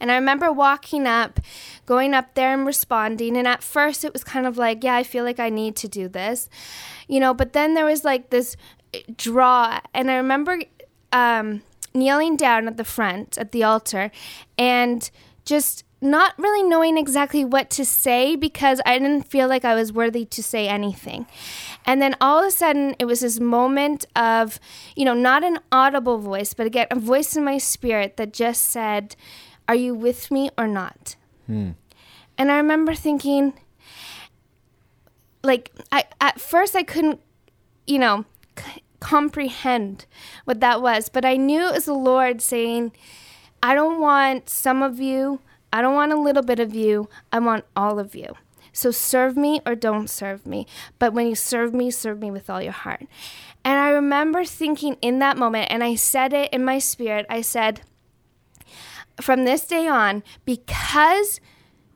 And 0.00 0.10
I 0.10 0.14
remember 0.14 0.52
walking 0.52 1.06
up, 1.06 1.40
going 1.86 2.14
up 2.14 2.34
there 2.34 2.52
and 2.52 2.66
responding. 2.66 3.36
And 3.36 3.46
at 3.46 3.62
first 3.62 4.04
it 4.04 4.12
was 4.12 4.24
kind 4.24 4.46
of 4.46 4.56
like, 4.56 4.82
yeah, 4.82 4.96
I 4.96 5.02
feel 5.02 5.24
like 5.24 5.40
I 5.40 5.48
need 5.48 5.76
to 5.76 5.88
do 5.88 6.08
this, 6.08 6.48
you 7.08 7.20
know, 7.20 7.34
but 7.34 7.52
then 7.52 7.74
there 7.74 7.84
was 7.84 8.04
like 8.04 8.30
this 8.30 8.56
draw. 9.16 9.80
And 9.94 10.10
I 10.10 10.16
remember 10.16 10.60
um, 11.12 11.62
kneeling 11.94 12.36
down 12.36 12.66
at 12.66 12.76
the 12.76 12.84
front 12.84 13.38
at 13.38 13.52
the 13.52 13.62
altar 13.62 14.10
and 14.58 15.10
just 15.44 15.84
not 16.02 16.34
really 16.36 16.62
knowing 16.62 16.98
exactly 16.98 17.44
what 17.44 17.70
to 17.70 17.84
say 17.84 18.34
because 18.34 18.80
I 18.84 18.98
didn't 18.98 19.22
feel 19.22 19.48
like 19.48 19.64
I 19.64 19.74
was 19.74 19.92
worthy 19.92 20.24
to 20.24 20.42
say 20.42 20.68
anything. 20.68 21.26
And 21.84 22.02
then 22.02 22.16
all 22.20 22.40
of 22.40 22.46
a 22.46 22.50
sudden, 22.50 22.96
it 22.98 23.04
was 23.04 23.20
this 23.20 23.38
moment 23.38 24.04
of, 24.16 24.58
you 24.96 25.04
know, 25.04 25.14
not 25.14 25.44
an 25.44 25.60
audible 25.70 26.18
voice, 26.18 26.54
but 26.54 26.66
again, 26.66 26.88
a 26.90 26.98
voice 26.98 27.36
in 27.36 27.44
my 27.44 27.58
spirit 27.58 28.16
that 28.16 28.32
just 28.32 28.64
said, 28.64 29.14
Are 29.68 29.74
you 29.74 29.94
with 29.94 30.30
me 30.30 30.50
or 30.58 30.66
not? 30.66 31.16
Hmm. 31.46 31.70
And 32.36 32.50
I 32.50 32.56
remember 32.56 32.94
thinking, 32.94 33.52
like, 35.44 35.70
I, 35.92 36.04
at 36.20 36.40
first 36.40 36.74
I 36.74 36.82
couldn't, 36.82 37.20
you 37.86 37.98
know, 37.98 38.24
c- 38.58 38.82
comprehend 39.00 40.06
what 40.44 40.60
that 40.60 40.82
was, 40.82 41.08
but 41.08 41.24
I 41.24 41.36
knew 41.36 41.68
it 41.68 41.74
was 41.74 41.84
the 41.84 41.94
Lord 41.94 42.40
saying, 42.40 42.92
I 43.62 43.74
don't 43.74 44.00
want 44.00 44.48
some 44.48 44.82
of 44.82 45.00
you 45.00 45.40
I 45.72 45.82
don't 45.82 45.94
want 45.94 46.12
a 46.12 46.20
little 46.20 46.42
bit 46.42 46.60
of 46.60 46.74
you, 46.74 47.08
I 47.32 47.38
want 47.38 47.64
all 47.74 47.98
of 47.98 48.14
you. 48.14 48.34
So 48.72 48.90
serve 48.90 49.36
me 49.36 49.60
or 49.66 49.74
don't 49.74 50.08
serve 50.08 50.46
me. 50.46 50.66
But 50.98 51.12
when 51.12 51.26
you 51.26 51.34
serve 51.34 51.74
me, 51.74 51.90
serve 51.90 52.20
me 52.20 52.30
with 52.30 52.48
all 52.48 52.62
your 52.62 52.72
heart. 52.72 53.06
And 53.64 53.78
I 53.78 53.90
remember 53.90 54.44
thinking 54.44 54.96
in 55.02 55.18
that 55.18 55.36
moment, 55.36 55.68
and 55.70 55.84
I 55.84 55.94
said 55.94 56.32
it 56.32 56.52
in 56.52 56.64
my 56.64 56.78
spirit 56.78 57.26
I 57.28 57.42
said, 57.42 57.82
from 59.20 59.44
this 59.44 59.66
day 59.66 59.86
on, 59.86 60.22
because 60.44 61.38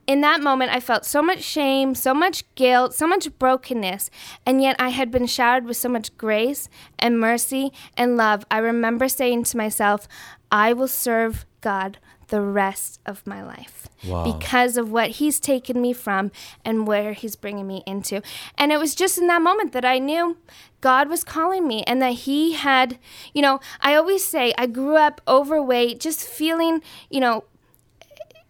in 0.05 0.21
that 0.21 0.41
moment 0.41 0.71
I 0.71 0.79
felt 0.79 1.03
so 1.03 1.21
much 1.21 1.41
shame, 1.41 1.95
so 1.95 2.13
much 2.13 2.43
guilt, 2.55 2.93
so 2.93 3.07
much 3.07 3.37
brokenness, 3.37 4.09
and 4.45 4.61
yet 4.61 4.75
I 4.79 4.89
had 4.89 5.11
been 5.11 5.25
showered 5.25 5.65
with 5.65 5.77
so 5.77 5.89
much 5.89 6.15
grace 6.17 6.69
and 6.97 7.19
mercy 7.19 7.73
and 7.97 8.15
love. 8.15 8.45
I 8.49 8.59
remember 8.59 9.09
saying 9.09 9.43
to 9.45 9.57
myself, 9.57 10.07
I 10.51 10.73
will 10.73 10.87
serve 10.87 11.45
God 11.67 11.97
the 12.29 12.39
rest 12.39 13.01
of 13.05 13.27
my 13.27 13.43
life 13.43 13.89
wow. 14.05 14.23
because 14.23 14.77
of 14.77 14.89
what 14.89 15.09
he's 15.11 15.37
taken 15.37 15.81
me 15.81 15.91
from 15.91 16.31
and 16.63 16.87
where 16.87 17.11
he's 17.11 17.35
bringing 17.35 17.67
me 17.67 17.83
into. 17.85 18.21
And 18.57 18.71
it 18.71 18.79
was 18.79 18.95
just 18.95 19.17
in 19.17 19.27
that 19.27 19.41
moment 19.41 19.73
that 19.73 19.83
I 19.83 19.99
knew 19.99 20.37
God 20.79 21.09
was 21.09 21.25
calling 21.25 21.67
me 21.67 21.83
and 21.83 22.01
that 22.01 22.13
he 22.13 22.53
had, 22.53 22.99
you 23.33 23.41
know, 23.41 23.59
I 23.81 23.95
always 23.95 24.23
say 24.23 24.53
I 24.57 24.65
grew 24.67 24.95
up 24.95 25.19
overweight, 25.27 25.99
just 25.99 26.25
feeling, 26.25 26.81
you 27.09 27.19
know, 27.19 27.43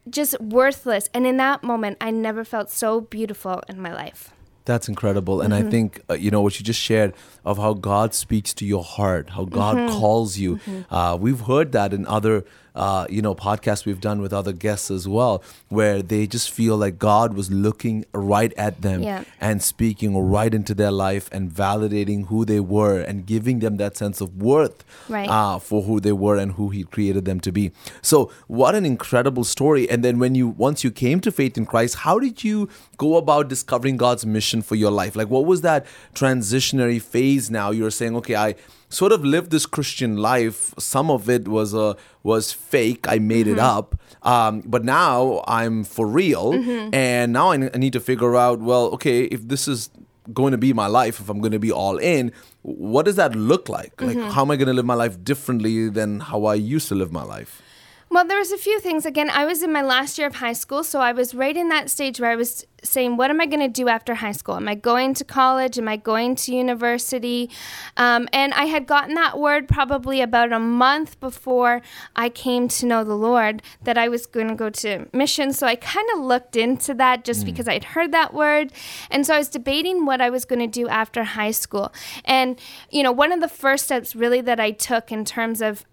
just 0.08 0.40
worthless. 0.40 1.10
And 1.12 1.26
in 1.26 1.38
that 1.38 1.64
moment, 1.64 1.98
I 2.00 2.12
never 2.12 2.44
felt 2.44 2.70
so 2.70 3.02
beautiful 3.02 3.64
in 3.68 3.82
my 3.82 3.92
life. 3.92 4.32
That's 4.66 4.88
incredible. 4.88 5.42
And 5.42 5.56
mm-hmm. 5.56 5.68
I 5.68 5.72
think, 5.72 6.02
uh, 6.08 6.14
you 6.14 6.30
know, 6.30 6.42
what 6.42 6.60
you 6.60 6.64
just 6.64 6.80
shared 6.80 7.16
of 7.48 7.58
how 7.58 7.74
God 7.74 8.13
speaks 8.13 8.54
to 8.56 8.66
your 8.66 8.84
heart, 8.84 9.30
how 9.32 9.46
God 9.46 9.77
mm-hmm. 9.77 10.00
calls 10.00 10.38
you. 10.38 10.58
Mm-hmm. 10.58 10.94
Uh, 10.94 11.16
we've 11.16 11.39
heard 11.39 11.72
that 11.72 11.94
in 11.94 12.06
other 12.06 12.44
uh, 12.77 13.08
you 13.10 13.24
know, 13.24 13.34
podcasts 13.34 13.86
we've 13.86 14.00
done 14.00 14.22
with 14.22 14.32
other 14.32 14.54
guests 14.54 14.92
as 14.92 15.08
well, 15.08 15.44
where 15.68 16.04
they 16.04 16.27
just 16.27 16.51
feel 16.51 16.77
like 16.77 17.00
God 17.00 17.34
was 17.34 17.51
looking 17.51 18.06
right 18.13 18.54
at 18.56 18.84
them 18.84 19.01
yeah. 19.01 19.24
and 19.42 19.63
speaking 19.63 20.16
right 20.16 20.54
into 20.54 20.75
their 20.75 20.92
life 20.92 21.27
and 21.32 21.51
validating 21.51 22.27
who 22.27 22.46
they 22.46 22.60
were 22.60 23.00
and 23.00 23.25
giving 23.25 23.60
them 23.60 23.77
that 23.77 23.98
sense 23.98 24.22
of 24.22 24.39
worth 24.39 24.86
right. 25.10 25.27
uh, 25.27 25.58
for 25.58 25.82
who 25.82 26.00
they 26.00 26.12
were 26.12 26.38
and 26.38 26.51
who 26.51 26.70
He 26.70 26.84
created 26.84 27.25
them 27.25 27.39
to 27.39 27.51
be. 27.51 27.72
So, 28.04 28.32
what 28.46 28.75
an 28.75 28.86
incredible 28.86 29.44
story! 29.44 29.89
And 29.89 30.06
then 30.06 30.20
when 30.20 30.36
you 30.36 30.48
once 30.48 30.84
you 30.84 30.92
came 30.92 31.20
to 31.22 31.32
faith 31.32 31.58
in 31.58 31.66
Christ, 31.66 31.96
how 31.96 32.20
did 32.20 32.44
you 32.44 32.70
go 32.98 33.18
about 33.18 33.48
discovering 33.48 33.98
God's 33.98 34.24
mission 34.24 34.62
for 34.62 34.75
your 34.75 34.92
life? 34.92 35.16
Like, 35.16 35.30
what 35.30 35.46
was 35.46 35.62
that 35.62 35.88
transitionary 36.13 37.01
phase? 37.01 37.37
Now 37.50 37.72
you're 37.72 37.91
saying, 37.91 38.15
okay, 38.17 38.36
I 38.36 38.56
sort 38.89 39.12
of 39.12 39.24
lived 39.24 39.51
this 39.51 39.65
Christian 39.65 40.17
life. 40.17 40.74
Some 40.77 41.12
of 41.12 41.29
it 41.29 41.48
was 41.48 41.74
a 41.74 41.96
was 42.24 42.51
fake. 42.51 43.08
I 43.08 43.20
made 43.20 43.46
mm-hmm. 43.46 43.56
it 43.56 43.60
up. 43.60 44.00
Um, 44.24 44.62
but 44.65 44.84
now 44.84 45.44
I'm 45.48 45.84
for 45.84 46.08
real, 46.08 46.53
mm-hmm. 46.53 46.94
and 46.94 47.34
now 47.34 47.51
I, 47.51 47.58
need 47.58 47.94
to 47.94 48.00
figure 48.00 48.36
out. 48.36 48.60
Well, 48.60 48.86
okay, 48.96 49.24
if 49.25 49.48
this 49.48 49.67
is 49.67 49.89
going 50.34 50.51
to 50.51 50.58
be 50.58 50.74
my 50.74 50.88
life, 50.88 51.20
if 51.20 51.29
I'm 51.29 51.39
going 51.39 51.53
to 51.53 51.60
be 51.60 51.72
all 51.72 51.98
in, 51.98 52.32
what 52.63 53.06
does 53.06 53.15
that 53.15 53.36
look 53.36 53.70
like? 53.70 53.96
Mm-hmm. 53.98 54.20
Like, 54.20 54.34
how 54.34 54.41
am 54.41 54.51
I 54.51 54.56
going 54.58 54.67
to 54.67 54.74
live 54.74 54.86
my 54.86 54.96
life 54.96 55.24
differently 55.24 55.89
than 55.89 56.20
how 56.20 56.46
I 56.46 56.56
used 56.56 56.89
to 56.89 56.96
live 56.96 57.12
my 57.12 57.24
life? 57.24 57.62
Well, 58.10 58.26
there 58.26 58.40
was 58.40 58.54
a 58.54 58.58
few 58.58 58.80
things. 58.80 59.06
Again, 59.06 59.30
I 59.30 59.46
was 59.46 59.62
in 59.62 59.74
my 59.74 59.82
last 59.82 60.18
year 60.18 60.28
of 60.28 60.36
high 60.36 60.54
school, 60.54 60.84
so 60.84 61.02
I 61.02 61.12
was 61.12 61.36
right 61.36 61.56
in 61.56 61.68
that 61.70 61.90
stage 61.90 62.22
where 62.22 62.32
I 62.32 62.38
was 62.38 62.66
saying, 62.82 63.18
"What 63.18 63.30
am 63.30 63.42
I 63.42 63.46
going 63.46 63.60
to 63.60 63.68
do 63.68 63.90
after 63.90 64.16
high 64.16 64.32
school? 64.32 64.56
Am 64.56 64.70
I 64.70 64.76
going 64.76 65.14
to 65.16 65.26
college? 65.26 65.78
Am 65.78 65.90
I 65.90 65.98
going 65.98 66.36
to 66.36 66.56
university?" 66.56 67.50
Um, 67.98 68.30
and 68.32 68.54
I 68.54 68.66
had 68.66 68.88
gotten 68.88 69.14
that 69.16 69.38
word 69.38 69.68
probably 69.68 70.22
about 70.22 70.54
a 70.54 70.60
month 70.60 71.20
before 71.20 71.82
I 72.16 72.30
came 72.30 72.70
to 72.70 72.86
know 72.86 73.04
the 73.04 73.18
Lord 73.18 73.62
that 73.84 73.98
I 73.98 74.08
was 74.08 74.26
going 74.26 74.48
to 74.48 74.56
go 74.56 74.70
to 74.70 75.08
mission. 75.12 75.52
So 75.52 75.68
I 75.68 75.76
kind 75.76 76.08
of 76.16 76.22
looked 76.22 76.56
into 76.56 76.94
that 76.94 77.26
just 77.26 77.42
mm. 77.42 77.46
because 77.48 77.68
I'd 77.68 77.84
heard 77.84 78.14
that 78.14 78.34
word, 78.34 78.72
and 79.12 79.26
so 79.28 79.36
I 79.36 79.38
was 79.38 79.50
debating 79.50 80.06
what 80.06 80.22
I 80.22 80.30
was 80.30 80.46
going 80.46 80.60
to 80.60 80.68
do 80.68 80.88
after 80.88 81.26
high 81.26 81.52
school. 81.52 81.92
And 82.24 82.58
you 82.90 83.04
know, 83.04 83.12
one 83.12 83.34
of 83.34 83.42
the 83.42 83.50
first 83.50 83.84
steps 83.84 84.16
really 84.16 84.40
that 84.42 84.62
I 84.62 84.72
took 84.72 85.12
in 85.12 85.26
terms 85.26 85.62
of 85.62 85.84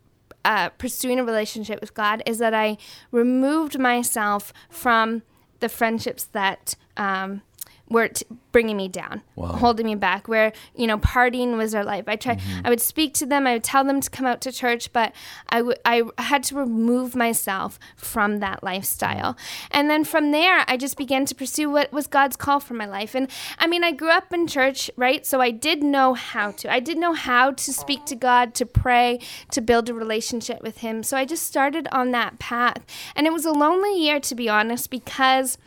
uh, 0.44 0.68
pursuing 0.70 1.18
a 1.18 1.24
relationship 1.24 1.80
with 1.80 1.94
God 1.94 2.22
is 2.26 2.38
that 2.38 2.54
I 2.54 2.76
removed 3.10 3.78
myself 3.78 4.52
from 4.68 5.22
the 5.60 5.68
friendships 5.68 6.24
that 6.24 6.74
um, 6.96 7.42
were 7.88 8.08
t- 8.08 8.26
bringing 8.50 8.76
me 8.76 8.88
down, 8.88 9.22
wow. 9.36 9.48
holding 9.48 9.86
me 9.86 9.94
back. 9.94 10.26
Where 10.26 10.52
you 10.74 10.86
know, 10.86 10.98
partying 10.98 11.56
was 11.56 11.72
their 11.72 11.84
life. 11.84 12.04
I 12.06 12.16
try. 12.16 12.36
Mm-hmm. 12.36 12.66
I 12.66 12.70
would 12.70 12.80
speak 12.80 13.14
to 13.14 13.26
them. 13.26 13.46
I 13.46 13.54
would 13.54 13.64
tell 13.64 13.84
them 13.84 14.00
to 14.00 14.10
come 14.10 14.26
out 14.26 14.40
to 14.42 14.52
church, 14.52 14.92
but 14.92 15.12
I, 15.48 15.58
w- 15.58 15.76
I 15.84 16.02
had 16.18 16.42
to 16.44 16.56
remove 16.56 17.14
myself 17.14 17.78
from 17.96 18.40
that 18.40 18.62
lifestyle. 18.62 19.36
And 19.70 19.90
then 19.90 20.04
from 20.04 20.30
there, 20.30 20.64
I 20.66 20.76
just 20.76 20.96
began 20.96 21.26
to 21.26 21.34
pursue 21.34 21.70
what 21.70 21.92
was 21.92 22.06
God's 22.06 22.36
call 22.36 22.60
for 22.60 22.74
my 22.74 22.86
life. 22.86 23.14
And 23.14 23.30
I 23.58 23.66
mean, 23.66 23.84
I 23.84 23.92
grew 23.92 24.10
up 24.10 24.32
in 24.32 24.46
church, 24.46 24.90
right? 24.96 25.24
So 25.26 25.40
I 25.40 25.50
did 25.50 25.82
know 25.82 26.14
how 26.14 26.52
to. 26.52 26.72
I 26.72 26.80
did 26.80 26.98
know 26.98 27.12
how 27.12 27.52
to 27.52 27.72
speak 27.72 28.06
to 28.06 28.16
God, 28.16 28.54
to 28.54 28.66
pray, 28.66 29.20
to 29.50 29.60
build 29.60 29.88
a 29.88 29.94
relationship 29.94 30.62
with 30.62 30.78
Him. 30.78 31.02
So 31.02 31.16
I 31.16 31.24
just 31.24 31.44
started 31.44 31.86
on 31.92 32.10
that 32.12 32.38
path, 32.38 32.84
and 33.14 33.26
it 33.26 33.32
was 33.32 33.44
a 33.44 33.52
lonely 33.52 33.98
year 33.98 34.20
to 34.20 34.34
be 34.34 34.48
honest, 34.48 34.90
because 34.90 35.58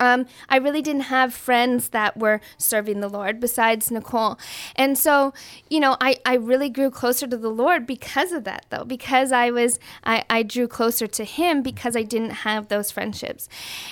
um, 0.00 0.26
I 0.48 0.56
really 0.56 0.82
didn't 0.82 1.02
have 1.02 1.32
friends 1.32 1.90
that 1.90 2.16
were 2.16 2.40
serving 2.56 3.00
the 3.00 3.08
Lord 3.08 3.38
besides 3.38 3.90
Nicole. 3.90 4.38
And 4.74 4.98
so, 4.98 5.32
you 5.68 5.78
know, 5.78 5.96
I, 6.00 6.16
I 6.24 6.34
really 6.34 6.70
grew 6.70 6.90
closer 6.90 7.26
to 7.26 7.36
the 7.36 7.50
Lord 7.50 7.86
because 7.86 8.32
of 8.32 8.44
that, 8.44 8.66
though, 8.70 8.84
because 8.84 9.30
I 9.30 9.50
was, 9.50 9.78
I, 10.02 10.24
I 10.28 10.42
drew 10.42 10.66
closer 10.66 11.06
to 11.06 11.24
Him 11.24 11.62
because 11.62 11.94
I 11.94 12.02
didn't 12.02 12.30
have 12.30 12.68
those 12.68 12.90
friendships. 12.90 13.48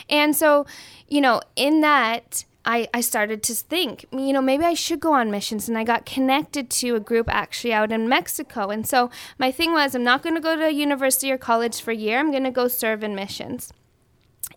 And 0.08 0.34
so, 0.34 0.66
you 1.06 1.20
know, 1.20 1.42
in 1.54 1.82
that, 1.82 2.44
I, 2.64 2.88
I 2.92 3.00
started 3.00 3.42
to 3.44 3.54
think, 3.54 4.04
you 4.12 4.32
know, 4.32 4.42
maybe 4.42 4.64
I 4.64 4.74
should 4.74 5.00
go 5.00 5.14
on 5.14 5.30
missions. 5.30 5.68
And 5.68 5.78
I 5.78 5.84
got 5.84 6.04
connected 6.04 6.68
to 6.70 6.96
a 6.96 7.00
group 7.00 7.28
actually 7.30 7.72
out 7.72 7.92
in 7.92 8.08
Mexico. 8.08 8.68
And 8.68 8.86
so 8.86 9.10
my 9.38 9.50
thing 9.50 9.72
was, 9.72 9.94
I'm 9.94 10.04
not 10.04 10.22
going 10.22 10.34
to 10.34 10.40
go 10.40 10.56
to 10.56 10.66
a 10.66 10.70
university 10.70 11.30
or 11.32 11.38
college 11.38 11.80
for 11.80 11.92
a 11.92 11.96
year. 11.96 12.18
I'm 12.18 12.30
going 12.30 12.44
to 12.44 12.50
go 12.50 12.68
serve 12.68 13.02
in 13.02 13.14
missions. 13.14 13.72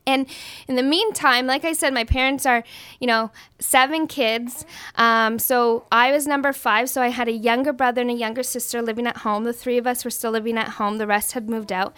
And 0.08 0.28
in 0.68 0.76
the 0.76 0.84
meantime, 0.84 1.46
like 1.46 1.64
I 1.64 1.74
said, 1.74 1.94
my 1.94 2.04
parents 2.04 2.46
are, 2.46 2.64
you 3.00 3.08
know, 3.08 3.32
seven 3.60 4.08
kids. 4.08 4.66
Um, 4.96 5.38
so 5.40 5.86
I 5.92 6.12
was 6.12 6.26
number 6.26 6.54
five. 6.54 6.90
So 6.90 7.02
I 7.02 7.10
had 7.10 7.28
a 7.28 7.32
younger 7.34 7.72
brother 7.72 8.02
and 8.02 8.10
a 8.10 8.16
younger 8.16 8.44
sister 8.44 8.82
living 8.82 9.08
at 9.08 9.18
home. 9.18 9.44
The 9.44 9.54
three 9.54 9.78
of 9.78 9.86
us 9.86 10.04
were 10.04 10.12
still 10.12 10.32
living 10.32 10.58
at 10.58 10.70
home, 10.70 10.98
the 10.98 11.08
rest 11.08 11.34
had 11.34 11.50
moved 11.50 11.72
out. 11.72 11.96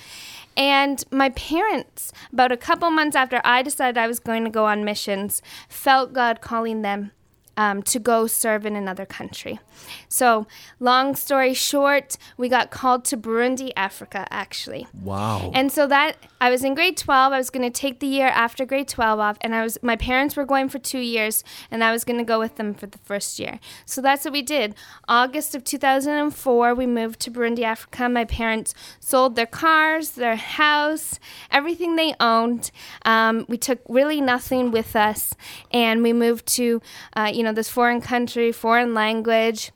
And 0.55 1.03
my 1.10 1.29
parents, 1.29 2.12
about 2.31 2.51
a 2.51 2.57
couple 2.57 2.91
months 2.91 3.15
after 3.15 3.41
I 3.43 3.63
decided 3.63 3.98
I 3.98 4.07
was 4.07 4.19
going 4.19 4.43
to 4.43 4.50
go 4.50 4.65
on 4.65 4.86
missions, 4.86 5.41
felt 5.67 6.13
God 6.13 6.41
calling 6.41 6.83
them 6.83 7.12
um, 7.57 7.83
to 7.83 8.00
go 8.00 8.27
serve 8.27 8.65
in 8.65 8.75
another 8.75 9.05
country. 9.05 9.60
So, 10.07 10.48
long 10.79 11.15
story 11.15 11.53
short, 11.53 12.17
we 12.38 12.50
got 12.50 12.72
called 12.72 13.05
to 13.05 13.17
Burundi, 13.17 13.72
Africa, 13.75 14.27
actually. 14.29 14.88
Wow. 15.01 15.51
And 15.53 15.72
so 15.72 15.88
that 15.88 16.17
I 16.39 16.50
was 16.50 16.63
in 16.63 16.75
grade 16.75 16.98
12. 16.98 17.33
I 17.33 17.38
was 17.38 17.50
going 17.50 17.69
to 17.69 17.69
take 17.69 18.00
the 18.00 18.07
year 18.07 18.27
after 18.27 18.65
grade 18.65 18.88
12 18.88 19.19
off, 19.19 19.38
and 19.41 19.55
I 19.55 19.63
was 19.63 19.77
my 19.81 19.95
parents 19.95 20.36
were 20.36 20.45
going 20.45 20.69
for 20.69 20.79
two 20.79 21.00
years, 21.00 21.43
and 21.72 21.83
I 21.83 21.91
was 21.91 22.03
going 22.03 22.19
to 22.19 22.25
go 22.25 22.39
with 22.39 22.55
them 22.55 22.74
for 22.74 22.86
the 22.86 22.98
first 23.00 23.39
year. 23.39 23.60
So 23.86 24.01
that's 24.01 24.25
what 24.25 24.33
we 24.33 24.41
did. 24.41 24.75
August 25.07 25.55
of 25.55 25.63
2004, 25.63 26.75
we 26.75 26.86
moved 26.86 27.19
to 27.22 27.31
Burundi, 27.31 27.63
Africa. 27.63 28.10
My 28.10 28.25
parents 28.25 28.74
sold 29.00 29.36
their 29.36 29.45
cars, 29.45 30.12
their 30.12 30.36
house, 30.36 31.19
everything 31.51 31.95
they 31.95 32.13
owned. 32.19 32.72
Um, 33.05 33.45
we 33.48 33.57
took 33.57 33.79
really 33.88 34.22
nothing 34.22 34.72
with 34.72 34.95
us, 34.95 35.36
and 35.72 36.03
we 36.03 36.13
moved 36.13 36.45
to, 36.48 36.81
uh, 37.15 37.31
you 37.43 37.50
know, 37.50 37.53
this 37.53 37.67
foreign 37.67 38.00
country, 38.00 38.53
foreign 38.53 38.93
language 38.93 39.73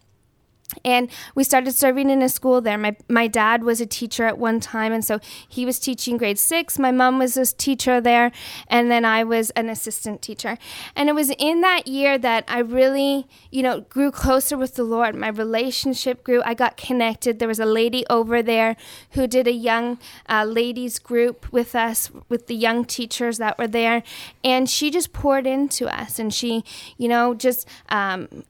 and 0.83 1.09
we 1.35 1.43
started 1.43 1.73
serving 1.73 2.09
in 2.09 2.21
a 2.21 2.29
school 2.29 2.61
there. 2.61 2.77
My 2.77 2.95
my 3.07 3.27
dad 3.27 3.63
was 3.63 3.79
a 3.81 3.85
teacher 3.85 4.25
at 4.25 4.37
one 4.37 4.59
time, 4.59 4.91
and 4.91 5.03
so 5.03 5.19
he 5.47 5.65
was 5.65 5.79
teaching 5.79 6.17
grade 6.17 6.37
six. 6.37 6.77
My 6.77 6.91
mom 6.91 7.19
was 7.19 7.37
a 7.37 7.45
teacher 7.45 8.01
there, 8.01 8.31
and 8.67 8.91
then 8.91 9.05
I 9.05 9.23
was 9.23 9.49
an 9.51 9.69
assistant 9.69 10.21
teacher. 10.21 10.57
And 10.95 11.09
it 11.09 11.15
was 11.15 11.31
in 11.37 11.61
that 11.61 11.87
year 11.87 12.17
that 12.17 12.43
I 12.47 12.59
really, 12.59 13.27
you 13.51 13.63
know, 13.63 13.81
grew 13.81 14.11
closer 14.11 14.57
with 14.57 14.75
the 14.75 14.83
Lord. 14.83 15.15
My 15.15 15.29
relationship 15.29 16.23
grew. 16.23 16.41
I 16.43 16.53
got 16.53 16.77
connected. 16.77 17.39
There 17.39 17.47
was 17.47 17.59
a 17.59 17.65
lady 17.65 18.05
over 18.09 18.41
there 18.43 18.75
who 19.11 19.27
did 19.27 19.47
a 19.47 19.53
young 19.53 19.99
uh, 20.29 20.43
ladies 20.43 20.99
group 20.99 21.51
with 21.51 21.75
us, 21.75 22.11
with 22.29 22.47
the 22.47 22.55
young 22.55 22.85
teachers 22.85 23.37
that 23.37 23.57
were 23.57 23.67
there, 23.67 24.03
and 24.43 24.69
she 24.69 24.91
just 24.91 25.13
poured 25.13 25.47
into 25.47 25.87
us, 25.87 26.19
and 26.19 26.33
she, 26.33 26.63
you 26.97 27.07
know, 27.07 27.33
just. 27.33 27.67
Um, 27.89 28.43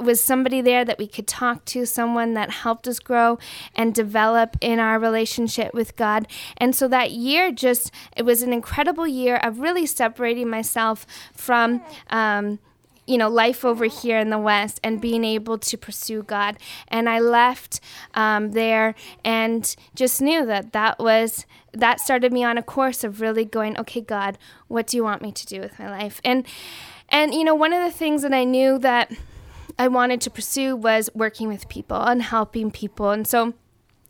was 0.00 0.20
somebody 0.20 0.60
there 0.60 0.84
that 0.84 0.98
we 0.98 1.06
could 1.06 1.26
talk 1.26 1.64
to, 1.66 1.86
someone 1.86 2.34
that 2.34 2.50
helped 2.50 2.88
us 2.88 2.98
grow 2.98 3.38
and 3.74 3.94
develop 3.94 4.56
in 4.60 4.78
our 4.78 4.98
relationship 4.98 5.72
with 5.72 5.96
God. 5.96 6.26
And 6.56 6.74
so 6.74 6.88
that 6.88 7.12
year 7.12 7.52
just, 7.52 7.90
it 8.16 8.24
was 8.24 8.42
an 8.42 8.52
incredible 8.52 9.06
year 9.06 9.36
of 9.36 9.60
really 9.60 9.86
separating 9.86 10.50
myself 10.50 11.06
from, 11.32 11.82
um, 12.10 12.58
you 13.06 13.18
know, 13.18 13.28
life 13.28 13.64
over 13.64 13.84
here 13.84 14.18
in 14.18 14.30
the 14.30 14.38
West 14.38 14.80
and 14.82 15.00
being 15.00 15.24
able 15.24 15.58
to 15.58 15.76
pursue 15.76 16.22
God. 16.22 16.56
And 16.88 17.08
I 17.08 17.20
left 17.20 17.80
um, 18.14 18.52
there 18.52 18.94
and 19.24 19.74
just 19.94 20.20
knew 20.22 20.44
that 20.46 20.72
that 20.72 20.98
was, 20.98 21.46
that 21.72 22.00
started 22.00 22.32
me 22.32 22.42
on 22.44 22.58
a 22.58 22.62
course 22.62 23.04
of 23.04 23.20
really 23.20 23.44
going, 23.44 23.78
okay, 23.78 24.00
God, 24.00 24.38
what 24.68 24.86
do 24.86 24.96
you 24.96 25.04
want 25.04 25.22
me 25.22 25.32
to 25.32 25.46
do 25.46 25.60
with 25.60 25.78
my 25.78 25.90
life? 25.90 26.20
And, 26.24 26.46
and, 27.10 27.34
you 27.34 27.44
know, 27.44 27.54
one 27.54 27.72
of 27.72 27.84
the 27.84 27.96
things 27.96 28.22
that 28.22 28.32
I 28.32 28.44
knew 28.44 28.78
that, 28.78 29.12
I 29.78 29.88
wanted 29.88 30.20
to 30.22 30.30
pursue 30.30 30.76
was 30.76 31.10
working 31.14 31.48
with 31.48 31.68
people 31.68 32.00
and 32.00 32.22
helping 32.22 32.70
people. 32.70 33.10
And 33.10 33.26
so 33.26 33.54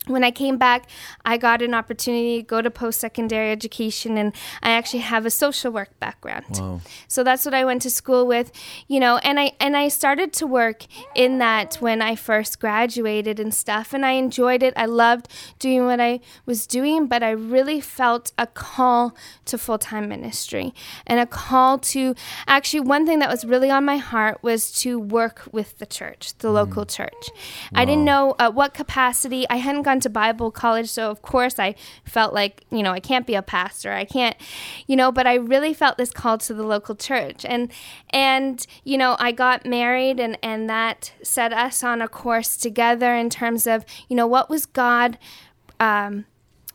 when 0.07 0.23
I 0.23 0.31
came 0.31 0.59
back, 0.59 0.89
I 1.25 1.39
got 1.39 1.63
an 1.63 1.73
opportunity 1.73 2.39
to 2.39 2.43
go 2.43 2.61
to 2.61 2.71
post 2.71 3.01
secondary 3.01 3.51
education, 3.51 4.19
and 4.19 4.35
I 4.63 4.71
actually 4.73 5.01
have 5.01 5.25
a 5.25 5.31
social 5.31 5.73
work 5.73 5.99
background. 5.99 6.45
Wow. 6.59 6.81
So 7.09 7.25
that's 7.25 7.45
what 7.45 7.55
I 7.55 7.65
went 7.65 7.83
to 7.83 7.91
school 7.91 8.27
with, 8.27 8.53
you 8.87 9.01
know. 9.01 9.19
And 9.19 9.41
I 9.41 9.53
and 9.61 9.77
I 9.77 9.89
started 9.89 10.33
to 10.35 10.47
work 10.47 10.85
in 11.15 11.39
that 11.39 11.77
when 11.77 12.03
I 12.03 12.17
first 12.17 12.61
graduated 12.61 13.41
and 13.41 13.55
stuff, 13.55 13.95
and 13.95 14.05
I 14.05 14.13
enjoyed 14.13 14.63
it. 14.63 14.75
I 14.77 14.87
loved 14.87 15.29
doing 15.59 15.87
what 15.87 16.01
I 16.01 16.21
was 16.45 16.67
doing, 16.67 17.07
but 17.07 17.23
I 17.23 17.31
really 17.31 17.81
felt 17.81 18.33
a 18.37 18.47
call 18.47 19.17
to 19.47 19.57
full 19.57 19.79
time 19.79 20.09
ministry 20.09 20.75
and 21.07 21.19
a 21.19 21.27
call 21.27 21.79
to 21.79 22.15
actually 22.47 22.81
one 22.81 23.07
thing 23.07 23.21
that 23.21 23.31
was 23.31 23.45
really 23.45 23.71
on 23.71 23.85
my 23.85 23.97
heart 23.97 24.43
was 24.43 24.71
to 24.73 24.99
work 24.99 25.49
with 25.51 25.79
the 25.79 25.87
church, 25.87 26.37
the 26.39 26.49
mm. 26.49 26.55
local 26.55 26.85
church. 26.85 27.13
Wow. 27.13 27.81
I 27.81 27.85
didn't 27.87 28.05
know 28.05 28.35
at 28.39 28.55
what 28.55 28.75
capacity. 28.75 29.47
I 29.49 29.57
hadn't 29.57 29.83
gone 29.83 29.94
gone 29.95 30.01
to 30.01 30.11
Bible 30.11 30.51
college, 30.51 30.91
so 30.91 31.11
of 31.11 31.23
course 31.23 31.59
I 31.59 31.75
felt 32.05 32.35
like, 32.35 32.65
you 32.71 32.83
know, 32.83 32.91
I 32.91 33.01
can't 33.01 33.27
be 33.27 33.35
a 33.35 33.43
pastor. 33.43 33.93
I 33.93 34.05
can't, 34.05 34.37
you 34.87 34.97
know, 34.97 35.13
but 35.13 35.27
I 35.27 35.35
really 35.35 35.73
felt 35.73 35.97
this 35.99 36.11
call 36.11 36.39
to 36.39 36.55
the 36.55 36.65
local 36.65 36.95
church. 36.95 37.45
And 37.45 37.71
and, 38.11 38.67
you 38.83 38.99
know, 38.99 39.17
I 39.19 39.33
got 39.33 39.65
married 39.65 40.19
and 40.19 40.37
and 40.43 40.69
that 40.69 41.13
set 41.23 41.53
us 41.53 41.85
on 41.85 42.03
a 42.03 42.09
course 42.09 42.57
together 42.57 43.15
in 43.15 43.31
terms 43.31 43.67
of, 43.67 43.85
you 44.09 44.17
know, 44.17 44.27
what 44.27 44.51
was 44.51 44.67
God 44.67 45.19
um 45.79 46.25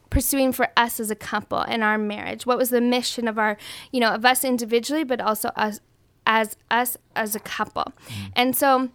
pursuing 0.10 0.52
for 0.52 0.70
us 0.76 1.00
as 1.00 1.12
a 1.12 1.16
couple 1.16 1.62
in 1.62 1.84
our 1.84 1.96
marriage 1.96 2.44
what 2.44 2.58
was 2.58 2.72
the 2.72 2.82
mission 2.82 3.28
of 3.28 3.38
our 3.38 3.58
you 3.92 4.00
know 4.00 4.12
of 4.12 4.25
us 4.25 4.44
individually 4.44 5.03
but 5.03 5.22
also 5.22 5.50
us 5.50 5.79
as 6.25 6.58
us 6.72 6.98
as 7.16 7.36
a 7.36 7.40
couple 7.40 7.84
mm. 7.84 8.32
and 8.36 8.55
so 8.55 8.90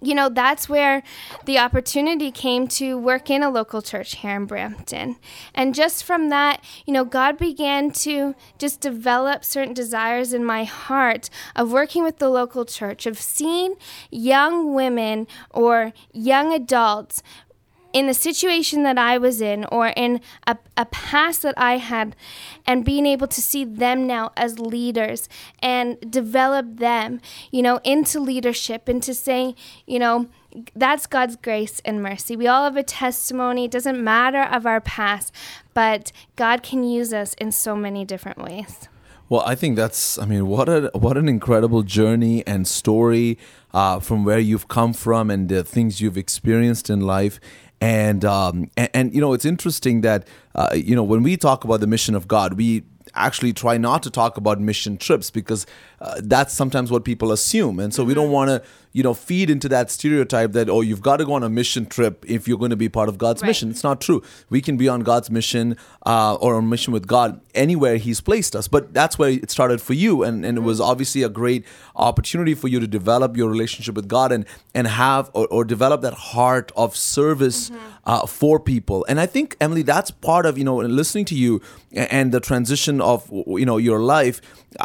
you 0.00 0.14
know, 0.14 0.28
that's 0.28 0.68
where 0.68 1.02
the 1.44 1.58
opportunity 1.58 2.30
came 2.30 2.68
to 2.68 2.98
work 2.98 3.30
in 3.30 3.42
a 3.42 3.50
local 3.50 3.82
church 3.82 4.16
here 4.16 4.36
in 4.36 4.46
Brampton. 4.46 5.16
And 5.54 5.74
just 5.74 6.04
from 6.04 6.28
that, 6.28 6.62
you 6.84 6.92
know, 6.92 7.04
God 7.04 7.38
began 7.38 7.90
to 7.92 8.34
just 8.58 8.80
develop 8.80 9.44
certain 9.44 9.74
desires 9.74 10.32
in 10.32 10.44
my 10.44 10.64
heart 10.64 11.30
of 11.54 11.72
working 11.72 12.02
with 12.02 12.18
the 12.18 12.28
local 12.28 12.64
church, 12.64 13.06
of 13.06 13.18
seeing 13.18 13.76
young 14.10 14.74
women 14.74 15.26
or 15.50 15.92
young 16.12 16.52
adults 16.52 17.22
in 17.96 18.06
the 18.06 18.12
situation 18.12 18.82
that 18.82 18.98
I 18.98 19.16
was 19.16 19.40
in 19.40 19.64
or 19.72 19.86
in 19.96 20.20
a, 20.46 20.58
a 20.76 20.84
past 20.84 21.40
that 21.40 21.54
I 21.56 21.78
had 21.78 22.14
and 22.66 22.84
being 22.84 23.06
able 23.06 23.26
to 23.26 23.40
see 23.40 23.64
them 23.64 24.06
now 24.06 24.32
as 24.36 24.58
leaders 24.58 25.30
and 25.60 25.98
develop 26.10 26.76
them, 26.76 27.22
you 27.50 27.62
know, 27.62 27.80
into 27.84 28.20
leadership, 28.20 28.90
into 28.90 29.14
saying, 29.14 29.54
you 29.86 29.98
know, 29.98 30.26
that's 30.74 31.06
God's 31.06 31.36
grace 31.36 31.80
and 31.86 32.02
mercy. 32.02 32.36
We 32.36 32.46
all 32.46 32.64
have 32.64 32.76
a 32.76 32.82
testimony. 32.82 33.64
It 33.64 33.70
doesn't 33.70 34.04
matter 34.04 34.42
of 34.42 34.66
our 34.66 34.82
past, 34.82 35.32
but 35.72 36.12
God 36.36 36.62
can 36.62 36.84
use 36.84 37.14
us 37.14 37.32
in 37.38 37.50
so 37.50 37.74
many 37.74 38.04
different 38.04 38.36
ways. 38.36 38.90
Well, 39.28 39.42
I 39.44 39.56
think 39.56 39.74
that's. 39.74 40.18
I 40.18 40.24
mean, 40.24 40.46
what 40.46 40.68
a 40.68 40.90
what 40.94 41.16
an 41.16 41.28
incredible 41.28 41.82
journey 41.82 42.46
and 42.46 42.66
story 42.66 43.38
uh, 43.74 43.98
from 43.98 44.24
where 44.24 44.38
you've 44.38 44.68
come 44.68 44.92
from 44.92 45.30
and 45.30 45.48
the 45.48 45.64
things 45.64 46.00
you've 46.00 46.16
experienced 46.16 46.88
in 46.88 47.00
life. 47.00 47.40
And, 47.80 48.24
um, 48.24 48.70
and, 48.76 48.88
and 48.94 49.14
you 49.14 49.20
know, 49.20 49.32
it's 49.32 49.44
interesting 49.44 50.00
that 50.00 50.26
uh, 50.54 50.70
you 50.74 50.96
know 50.96 51.02
when 51.02 51.22
we 51.22 51.36
talk 51.36 51.64
about 51.64 51.80
the 51.80 51.86
mission 51.86 52.14
of 52.14 52.26
God, 52.26 52.54
we 52.54 52.84
actually 53.14 53.52
try 53.52 53.76
not 53.76 54.02
to 54.02 54.10
talk 54.10 54.36
about 54.36 54.60
mission 54.60 54.96
trips 54.96 55.30
because 55.30 55.66
uh, 56.00 56.20
that's 56.22 56.54
sometimes 56.54 56.90
what 56.90 57.04
people 57.04 57.32
assume, 57.32 57.78
and 57.78 57.92
so 57.92 58.02
we 58.02 58.14
don't 58.14 58.26
mm-hmm. 58.26 58.32
want 58.32 58.48
to 58.48 58.62
you 58.96 59.02
know 59.02 59.12
feed 59.12 59.50
into 59.50 59.68
that 59.68 59.90
stereotype 59.90 60.52
that 60.52 60.70
oh 60.70 60.80
you've 60.80 61.02
got 61.02 61.18
to 61.18 61.26
go 61.26 61.34
on 61.34 61.42
a 61.42 61.50
mission 61.50 61.84
trip 61.84 62.24
if 62.26 62.48
you're 62.48 62.56
going 62.56 62.70
to 62.70 62.76
be 62.76 62.88
part 62.88 63.10
of 63.10 63.18
God's 63.18 63.42
right. 63.42 63.48
mission. 63.48 63.68
It's 63.68 63.84
not 63.84 64.00
true. 64.00 64.22
We 64.48 64.62
can 64.62 64.78
be 64.78 64.88
on 64.88 65.00
God's 65.00 65.30
mission 65.30 65.76
uh, 66.06 66.36
or 66.36 66.54
on 66.54 66.70
mission 66.70 66.94
with 66.94 67.06
God 67.06 67.38
anywhere 67.54 67.98
He's 67.98 68.22
placed 68.22 68.56
us. 68.56 68.68
But 68.68 68.94
that's 68.94 69.18
where 69.18 69.28
it 69.28 69.50
started 69.50 69.82
for 69.82 69.92
you, 69.92 70.22
and, 70.22 70.46
and 70.46 70.56
it 70.56 70.62
was 70.62 70.80
mm-hmm. 70.80 70.90
obviously 70.90 71.22
a 71.22 71.28
great 71.28 71.66
opportunity 71.94 72.54
for 72.54 72.68
you 72.68 72.80
to 72.80 72.86
develop 72.86 73.36
your 73.36 73.50
relationship 73.50 73.94
with 73.94 74.08
God 74.08 74.32
and 74.32 74.46
and 74.74 74.86
have 74.86 75.30
or, 75.34 75.46
or 75.48 75.66
develop 75.66 76.00
that 76.00 76.14
heart 76.14 76.72
of 76.74 76.96
service 76.96 77.68
mm-hmm. 77.68 77.86
uh, 78.06 78.26
for 78.26 78.58
people. 78.58 79.04
And 79.10 79.20
I 79.20 79.26
think 79.26 79.58
Emily, 79.60 79.82
that's 79.82 80.10
part 80.10 80.46
of 80.46 80.56
you 80.56 80.64
know 80.64 80.76
listening 80.76 81.26
to 81.26 81.34
you 81.34 81.60
and 81.92 82.32
the 82.32 82.40
transition 82.40 83.02
of 83.02 83.28
you 83.30 83.66
know 83.66 83.76
your 83.76 84.00
life. 84.00 84.40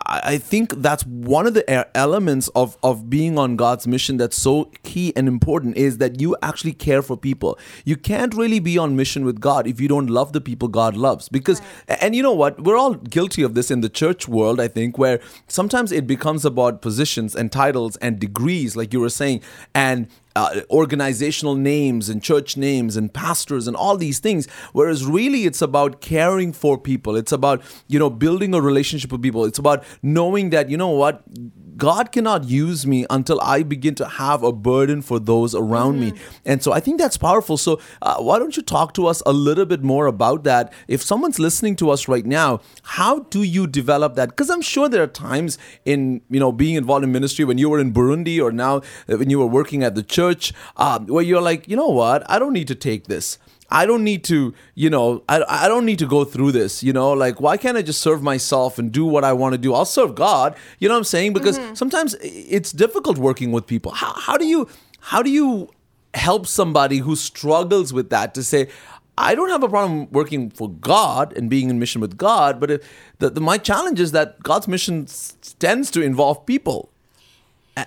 I 0.06 0.38
think 0.38 0.82
that's 0.82 1.06
one 1.06 1.48
of 1.48 1.54
the 1.54 1.98
elements 1.98 2.50
of 2.50 2.78
of 2.84 3.10
being 3.10 3.38
on 3.38 3.56
God's 3.56 3.88
mission 3.88 4.01
mission 4.02 4.18
that's 4.18 4.38
so 4.38 4.72
key 4.82 5.14
and 5.16 5.28
important 5.28 5.78
is 5.78 6.00
that 6.00 6.20
you 6.20 6.36
actually 6.42 6.74
care 6.74 7.04
for 7.04 7.16
people. 7.16 7.60
You 7.86 7.96
can't 7.96 8.34
really 8.34 8.60
be 8.60 8.76
on 8.80 8.96
mission 8.96 9.24
with 9.26 9.40
God 9.40 9.68
if 9.68 9.80
you 9.80 9.88
don't 9.88 10.08
love 10.08 10.34
the 10.34 10.42
people 10.42 10.68
God 10.68 10.98
loves. 10.98 11.30
Because, 11.30 11.62
right. 11.88 12.00
and 12.02 12.16
you 12.16 12.24
know 12.24 12.34
what? 12.34 12.60
We're 12.64 12.78
all 12.78 12.96
guilty 12.96 13.44
of 13.44 13.54
this 13.54 13.70
in 13.70 13.82
the 13.82 13.90
church 13.90 14.28
world, 14.28 14.60
I 14.60 14.68
think, 14.68 14.98
where 14.98 15.20
sometimes 15.48 15.92
it 15.92 16.08
becomes 16.08 16.46
about 16.46 16.82
positions 16.82 17.36
and 17.36 17.52
titles 17.52 17.96
and 17.98 18.20
degrees, 18.20 18.76
like 18.76 18.92
you 18.92 19.00
were 19.00 19.10
saying, 19.10 19.42
and 19.76 20.08
uh, 20.36 20.62
organizational 20.70 21.56
names 21.56 22.10
and 22.10 22.24
church 22.24 22.56
names 22.56 22.96
and 22.96 23.14
pastors 23.14 23.68
and 23.68 23.76
all 23.76 23.98
these 23.98 24.20
things 24.20 24.48
whereas 24.72 25.06
really 25.06 25.44
it's 25.44 25.62
about 25.62 26.00
caring 26.00 26.54
for 26.54 26.78
people 26.78 27.18
it's 27.18 27.34
about 27.34 27.62
you 27.90 28.00
know 28.00 28.10
building 28.10 28.54
a 28.54 28.62
relationship 28.62 29.12
with 29.12 29.22
people 29.22 29.44
it's 29.44 29.60
about 29.60 29.84
knowing 30.02 30.50
that 30.50 30.70
you 30.70 30.78
know 30.78 30.88
what 30.88 31.22
God 31.82 32.12
cannot 32.12 32.44
use 32.44 32.86
me 32.86 33.08
until 33.10 33.42
I 33.42 33.64
begin 33.64 33.96
to 33.96 34.08
have 34.08 34.44
a 34.44 34.52
burden 34.52 35.02
for 35.02 35.18
those 35.20 35.56
around 35.56 35.96
mm-hmm. 35.96 36.16
me. 36.16 36.22
And 36.46 36.62
so 36.62 36.72
I 36.72 36.80
think 36.80 37.00
that's 37.00 37.18
powerful. 37.18 37.58
So 37.58 37.82
uh, 38.04 38.18
why 38.18 38.38
don't 38.38 38.56
you 38.56 38.62
talk 38.62 38.94
to 38.94 39.08
us 39.08 39.24
a 39.26 39.34
little 39.34 39.66
bit 39.66 39.82
more 39.82 40.06
about 40.06 40.44
that? 40.44 40.72
If 40.88 41.02
someone's 41.02 41.40
listening 41.40 41.76
to 41.78 41.90
us 41.90 42.08
right 42.08 42.24
now, 42.24 42.60
how 42.84 43.22
do 43.36 43.42
you 43.42 43.66
develop 43.66 44.14
that? 44.14 44.30
Because 44.30 44.52
I'm 44.52 44.62
sure 44.62 44.90
there 44.90 45.02
are 45.02 45.08
times 45.08 45.58
in, 45.84 46.22
you 46.30 46.40
know, 46.40 46.52
being 46.52 46.76
involved 46.76 47.04
in 47.04 47.12
ministry 47.12 47.46
when 47.46 47.58
you 47.58 47.68
were 47.68 47.80
in 47.80 47.92
Burundi 47.92 48.40
or 48.40 48.52
now 48.52 48.82
when 49.08 49.32
you 49.32 49.40
were 49.40 49.48
working 49.48 49.82
at 49.84 49.96
the 49.96 50.04
church 50.04 50.54
um, 50.78 51.08
where 51.08 51.24
you're 51.24 51.42
like, 51.42 51.68
you 51.68 51.76
know 51.76 51.90
what, 51.90 52.30
I 52.30 52.38
don't 52.38 52.54
need 52.54 52.68
to 52.68 52.76
take 52.76 53.08
this. 53.08 53.40
I 53.72 53.86
don't 53.86 54.04
need 54.04 54.24
to, 54.26 54.54
you 54.76 54.90
know, 54.90 55.24
I, 55.30 55.44
I 55.48 55.68
don't 55.68 55.86
need 55.86 56.00
to 56.00 56.06
go 56.06 56.26
through 56.26 56.52
this, 56.52 56.84
you 56.84 56.92
know, 56.92 57.14
like 57.14 57.40
why 57.40 57.58
can't 57.58 57.78
I 57.78 57.82
just 57.82 58.02
serve 58.02 58.22
myself 58.22 58.78
and 58.78 58.92
do 58.92 59.06
what 59.06 59.24
I 59.24 59.34
want 59.34 59.54
to 59.54 59.58
do? 59.58 59.74
I'll 59.74 59.86
serve 59.86 60.14
God, 60.14 60.56
you 60.80 60.90
know 60.90 60.96
what 60.96 61.00
I'm 61.00 61.04
saying? 61.06 61.34
Because 61.34 61.58
mm-hmm. 61.58 61.74
sometimes 61.76 62.16
it's 62.22 62.72
difficult 62.72 63.18
working 63.18 63.52
with 63.52 63.66
people. 63.66 63.94
How, 63.94 64.14
how 64.14 64.38
do 64.38 64.46
you, 64.46 64.68
how 65.00 65.24
do 65.24 65.30
you 65.30 65.70
help 66.14 66.46
somebody 66.48 66.98
who 66.98 67.16
struggles 67.16 67.94
with 67.94 68.10
that 68.10 68.34
to 68.34 68.44
say, 68.44 68.68
I 69.18 69.36
don't 69.36 69.50
have 69.50 69.64
a 69.64 69.70
problem 69.70 70.10
working 70.12 70.50
for 70.50 70.70
God 70.70 71.36
and 71.38 71.50
being 71.50 71.70
in 71.70 71.80
mission 71.80 72.02
with 72.02 72.18
God, 72.18 72.60
but 72.60 72.72
if, 72.72 72.90
the, 73.20 73.30
the, 73.30 73.42
my 73.42 73.58
challenge 73.58 74.00
is 74.00 74.12
that 74.14 74.42
God's 74.42 74.68
mission 74.68 75.04
s- 75.04 75.36
tends 75.60 75.92
to 75.92 76.02
involve 76.02 76.46
people, 76.46 76.90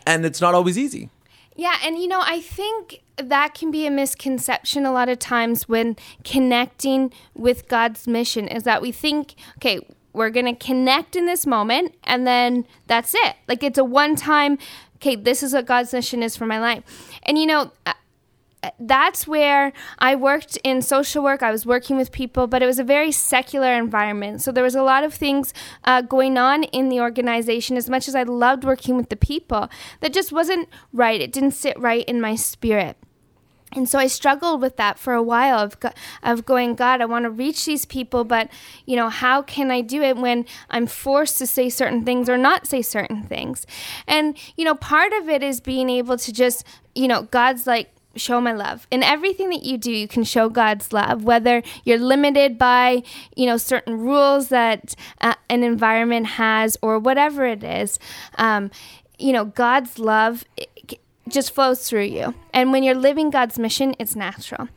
and 0.07 0.25
it's 0.25 0.41
not 0.41 0.55
always 0.55 0.79
easy. 0.79 1.11
Yeah, 1.57 1.77
and 1.83 1.99
you 1.99 2.09
know, 2.09 2.21
I 2.23 2.41
think 2.41 3.03
that 3.17 3.55
can 3.55 3.71
be 3.71 3.87
a 3.87 3.91
misconception 3.91 4.85
a 4.85 4.93
lot 4.93 5.09
of 5.09 5.19
times 5.19 5.69
when 5.69 5.97
connecting 6.25 7.13
with 7.35 7.69
God's 7.69 8.07
mission 8.07 8.49
is 8.49 8.65
that 8.65 8.83
we 8.83 8.93
think, 8.93 9.35
okay, 9.59 9.81
we're 10.13 10.31
going 10.31 10.47
to 10.47 10.55
connect 10.55 11.17
in 11.17 11.27
this 11.27 11.47
moment 11.47 11.95
and 12.05 12.27
then 12.27 12.67
that's 12.87 13.15
it. 13.15 13.37
Like 13.49 13.63
it's 13.63 13.79
a 13.79 13.85
one 13.85 14.17
time, 14.17 14.59
okay, 14.97 15.17
this 15.17 15.43
is 15.43 15.53
what 15.53 15.67
God's 15.67 15.93
mission 15.93 16.23
is 16.23 16.37
for 16.37 16.47
my 16.47 16.61
life. 16.61 16.83
And 17.25 17.39
you 17.39 17.47
know, 17.47 17.73
that's 18.79 19.27
where 19.27 19.73
I 19.99 20.15
worked 20.15 20.59
in 20.65 20.83
social 20.83 21.23
work. 21.23 21.43
I 21.43 21.51
was 21.51 21.67
working 21.67 21.97
with 21.97 22.13
people, 22.13 22.47
but 22.47 22.63
it 22.63 22.67
was 22.67 22.79
a 22.79 22.85
very 22.85 23.13
secular 23.13 23.75
environment. 23.75 24.43
So 24.43 24.53
there 24.53 24.65
was 24.65 24.75
a 24.75 24.83
lot 24.83 25.05
of 25.05 25.15
things 25.15 25.53
uh, 25.85 26.03
going 26.03 26.39
on 26.39 26.65
in 26.65 26.89
the 26.89 27.01
organization. 27.01 27.77
As 27.77 27.91
much 27.91 28.09
as 28.09 28.15
I 28.15 28.23
loved 28.23 28.65
working 28.65 28.97
with 28.97 29.09
the 29.09 29.17
people, 29.17 29.69
that 30.01 30.13
just 30.13 30.33
wasn't 30.33 30.69
right. 30.93 31.21
It 31.21 31.33
didn't 31.33 31.53
sit 31.53 31.79
right 31.79 32.05
in 32.07 32.21
my 32.21 32.35
spirit. 32.35 32.97
And 33.77 33.89
so 33.89 33.99
I 33.99 34.07
struggled 34.07 34.61
with 34.61 34.77
that 34.77 34.99
for 34.99 35.15
a 35.15 35.23
while 35.23 35.59
of, 35.59 35.77
of 36.23 36.47
going, 36.47 36.75
God, 36.75 37.01
I 37.01 37.07
want 37.07 37.25
to 37.25 37.31
reach 37.31 37.65
these 37.65 37.85
people, 37.85 38.25
but 38.25 38.49
you 38.87 38.97
know, 38.97 39.09
how 39.09 39.43
can 39.43 39.71
I 39.71 39.81
do 39.81 40.03
it 40.03 40.17
when 40.17 40.47
I'm 40.71 40.87
forced 40.87 41.39
to 41.39 41.47
say 41.47 41.69
certain 41.69 42.05
things 42.05 42.29
or 42.29 42.39
not 42.39 42.67
say 42.67 42.83
certain 42.83 43.23
things? 43.25 43.67
And 44.07 44.39
you 44.57 44.65
know, 44.65 44.75
part 44.75 45.13
of 45.13 45.29
it 45.29 45.43
is 45.43 45.61
being 45.61 45.91
able 45.91 46.17
to 46.19 46.33
just, 46.33 46.65
you 46.95 47.09
know, 47.09 47.23
God's 47.23 47.67
like, 47.67 47.94
show 48.17 48.41
my 48.41 48.53
love. 48.53 48.87
In 48.91 49.03
everything 49.03 49.51
that 49.51 49.63
you 49.63 49.79
do 49.79 49.93
you 49.93 50.09
can 50.09 50.25
show 50.25 50.49
god's 50.49 50.93
love 50.93 51.25
whether 51.25 51.63
you're 51.85 51.99
limited 51.99 52.59
by 52.59 53.03
you 53.37 53.47
know 53.47 53.57
certain 53.57 53.99
rules 53.99 54.49
that 54.49 54.95
uh, 55.21 55.35
an 55.49 55.63
environment 55.63 56.27
has 56.27 56.77
or 56.83 56.99
whatever 56.99 57.47
it 57.47 57.65
is. 57.65 57.99
Um, 58.37 58.71
you 59.19 59.33
know 59.33 59.45
god's 59.45 59.99
love 59.99 60.45
just 61.27 61.55
flows 61.55 61.89
through 61.89 62.03
you. 62.03 62.35
And 62.53 62.71
when 62.71 62.83
you're 62.83 62.95
living 62.95 63.31
god's 63.31 63.59
mission 63.59 63.95
it's 63.99 64.15
natural. 64.15 64.69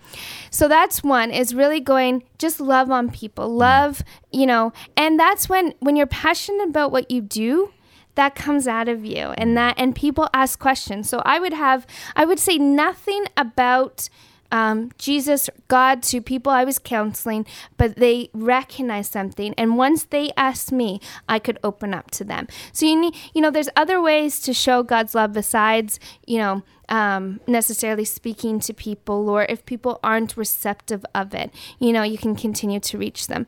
So 0.50 0.68
that's 0.68 1.04
one 1.04 1.32
is 1.32 1.54
really 1.54 1.80
going 1.80 2.24
just 2.38 2.60
love 2.60 2.90
on 2.90 3.10
people. 3.10 3.50
Love 3.50 4.04
you 4.32 4.46
know 4.46 4.74
and 4.96 5.20
that's 5.20 5.50
when 5.50 5.74
when 5.80 5.96
you're 5.96 6.08
passionate 6.08 6.70
about 6.70 6.92
what 6.92 7.12
you 7.12 7.22
do 7.22 7.72
that 8.18 8.36
comes 8.36 8.68
out 8.68 8.90
of 8.90 9.06
you 9.06 9.28
and 9.38 9.56
that 9.56 9.76
and 9.78 9.96
people 9.96 10.28
ask 10.34 10.60
questions. 10.60 11.08
So 11.08 11.22
i 11.24 11.40
would 11.40 11.54
have 11.54 11.88
i 12.16 12.26
would 12.26 12.40
say 12.40 12.58
nothing 12.58 13.26
about 13.38 14.10
um, 14.50 14.92
jesus 14.98 15.50
god 15.68 16.02
to 16.04 16.22
people 16.22 16.54
i 16.54 16.64
was 16.64 16.80
counseling 16.80 17.46
but 17.78 17.96
they 17.96 18.30
recognized 18.34 19.14
something. 19.14 19.54
And 19.58 19.78
once 19.78 20.04
they 20.04 20.32
asked 20.36 20.72
me 20.72 21.00
i 21.30 21.38
could 21.40 21.60
open 21.64 21.94
up 21.94 22.12
to 22.12 22.24
them. 22.24 22.48
So 22.74 22.86
you 22.86 23.00
need 23.00 23.16
you 23.34 23.42
know 23.42 23.52
there's 23.52 23.70
other 23.76 24.02
ways 24.02 24.42
to 24.42 24.54
show 24.54 24.84
god's 24.84 25.14
love 25.16 25.32
besides 25.34 26.00
you 26.26 26.40
know 26.40 26.64
um, 26.90 27.42
necessarily 27.48 28.06
speaking 28.06 28.62
to 28.62 28.74
people 28.74 29.30
or 29.30 29.46
if 29.50 29.66
people 29.66 30.00
aren't 30.02 30.38
receptive 30.38 31.06
of 31.14 31.34
it 31.34 31.54
you 31.80 31.92
know 31.94 32.04
you 32.04 32.18
can 32.18 32.36
continue 32.36 32.80
to 32.80 32.98
reach 32.98 33.28
them. 33.28 33.46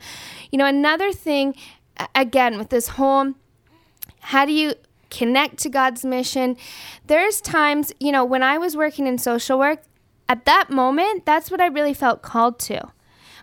You 0.51 0.59
know 0.59 0.65
another 0.65 1.11
thing 1.11 1.55
again 2.13 2.57
with 2.57 2.69
this 2.69 2.89
whole 2.89 3.33
how 4.19 4.45
do 4.45 4.51
you 4.51 4.75
connect 5.09 5.57
to 5.59 5.69
God's 5.69 6.05
mission? 6.05 6.57
There's 7.07 7.41
times, 7.41 7.91
you 7.99 8.11
know, 8.11 8.23
when 8.23 8.43
I 8.43 8.57
was 8.57 8.75
working 8.75 9.07
in 9.07 9.17
social 9.17 9.57
work, 9.57 9.81
at 10.27 10.45
that 10.45 10.69
moment, 10.69 11.25
that's 11.25 11.49
what 11.49 11.59
I 11.59 11.67
really 11.67 11.93
felt 11.93 12.21
called 12.21 12.59
to. 12.59 12.91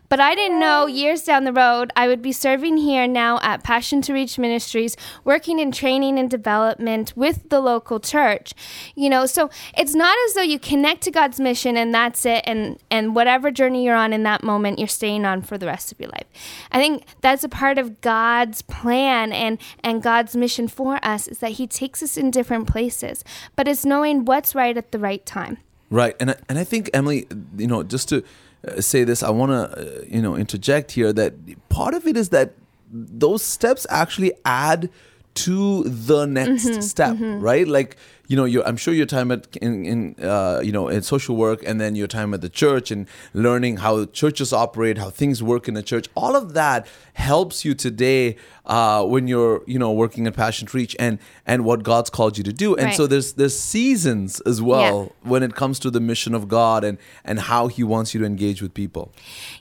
But 0.08 0.20
I 0.20 0.34
didn't 0.34 0.60
know 0.60 0.86
years 0.86 1.22
down 1.22 1.44
the 1.44 1.52
road 1.52 1.92
I 1.96 2.08
would 2.08 2.22
be 2.22 2.32
serving 2.32 2.76
here 2.78 3.06
now 3.06 3.38
at 3.42 3.62
Passion 3.62 4.02
to 4.02 4.12
Reach 4.12 4.38
Ministries, 4.38 4.96
working 5.24 5.58
in 5.58 5.72
training 5.72 6.18
and 6.18 6.30
development 6.30 7.12
with 7.16 7.48
the 7.48 7.60
local 7.60 8.00
church. 8.00 8.52
You 8.94 9.10
know, 9.10 9.26
so 9.26 9.50
it's 9.76 9.94
not 9.94 10.16
as 10.26 10.34
though 10.34 10.42
you 10.42 10.58
connect 10.58 11.02
to 11.02 11.10
God's 11.10 11.40
mission 11.40 11.76
and 11.76 11.94
that's 11.94 12.24
it 12.24 12.42
and 12.46 12.78
and 12.90 13.14
whatever 13.14 13.50
journey 13.50 13.84
you're 13.84 13.96
on 13.96 14.12
in 14.12 14.22
that 14.24 14.42
moment 14.42 14.78
you're 14.78 14.88
staying 14.88 15.24
on 15.24 15.42
for 15.42 15.58
the 15.58 15.66
rest 15.66 15.92
of 15.92 16.00
your 16.00 16.10
life. 16.10 16.26
I 16.70 16.78
think 16.78 17.04
that's 17.20 17.44
a 17.44 17.48
part 17.48 17.78
of 17.78 18.00
God's 18.00 18.62
plan 18.62 19.32
and 19.32 19.58
and 19.82 20.02
God's 20.02 20.36
mission 20.36 20.68
for 20.68 20.98
us 21.04 21.28
is 21.28 21.38
that 21.38 21.52
he 21.52 21.66
takes 21.66 22.02
us 22.02 22.16
in 22.16 22.30
different 22.30 22.66
places, 22.68 23.24
but 23.56 23.68
it's 23.68 23.84
knowing 23.84 24.24
what's 24.24 24.54
right 24.54 24.76
at 24.76 24.92
the 24.92 24.98
right 24.98 25.24
time. 25.26 25.58
Right, 25.88 26.16
and 26.18 26.32
I, 26.32 26.36
and 26.48 26.58
I 26.58 26.64
think 26.64 26.90
Emily, 26.92 27.26
you 27.56 27.68
know, 27.68 27.84
just 27.84 28.08
to 28.08 28.24
Uh, 28.66 28.80
say 28.80 29.04
this, 29.04 29.22
I 29.22 29.30
want 29.30 29.50
to, 29.52 29.78
uh, 29.78 30.04
you 30.08 30.20
know, 30.20 30.36
interject 30.36 30.92
here 30.92 31.12
that 31.12 31.34
part 31.68 31.94
of 31.94 32.06
it 32.06 32.16
is 32.16 32.30
that 32.30 32.52
those 32.90 33.42
steps 33.42 33.86
actually 33.90 34.32
add 34.44 34.90
to 35.34 35.84
the 35.84 36.26
next 36.26 36.66
mm-hmm, 36.66 36.80
step, 36.80 37.14
mm-hmm. 37.16 37.40
right? 37.40 37.68
Like 37.68 37.96
you 38.28 38.36
know, 38.36 38.44
your, 38.44 38.66
I'm 38.66 38.76
sure 38.76 38.92
your 38.94 39.06
time 39.06 39.30
at 39.30 39.56
in, 39.58 39.84
in 39.84 40.24
uh, 40.24 40.60
you 40.62 40.72
know 40.72 40.88
in 40.88 41.02
social 41.02 41.36
work, 41.36 41.62
and 41.66 41.80
then 41.80 41.94
your 41.94 42.08
time 42.08 42.34
at 42.34 42.40
the 42.40 42.48
church, 42.48 42.90
and 42.90 43.06
learning 43.34 43.78
how 43.78 44.04
churches 44.06 44.52
operate, 44.52 44.98
how 44.98 45.10
things 45.10 45.42
work 45.42 45.68
in 45.68 45.76
a 45.76 45.82
church. 45.82 46.06
All 46.14 46.34
of 46.36 46.54
that 46.54 46.86
helps 47.14 47.64
you 47.64 47.74
today 47.74 48.36
uh, 48.66 49.04
when 49.04 49.28
you're 49.28 49.62
you 49.66 49.78
know 49.78 49.92
working 49.92 50.26
at 50.26 50.34
Passion 50.34 50.68
Reach 50.72 50.96
and 50.98 51.18
and 51.46 51.64
what 51.64 51.82
God's 51.82 52.10
called 52.10 52.36
you 52.38 52.44
to 52.44 52.52
do. 52.52 52.74
And 52.74 52.86
Right. 52.86 52.96
so 52.96 53.06
there's 53.06 53.34
there's 53.34 53.58
seasons 53.58 54.40
as 54.40 54.60
well 54.60 55.12
when 55.22 55.42
it 55.42 55.54
comes 55.54 55.78
to 55.80 55.90
the 55.90 56.00
mission 56.00 56.34
of 56.34 56.48
God 56.48 56.84
and 56.84 56.98
and 57.24 57.38
how 57.40 57.68
He 57.68 57.82
wants 57.84 58.12
you 58.14 58.20
to 58.20 58.26
engage 58.26 58.60
with 58.62 58.74
people. 58.74 59.12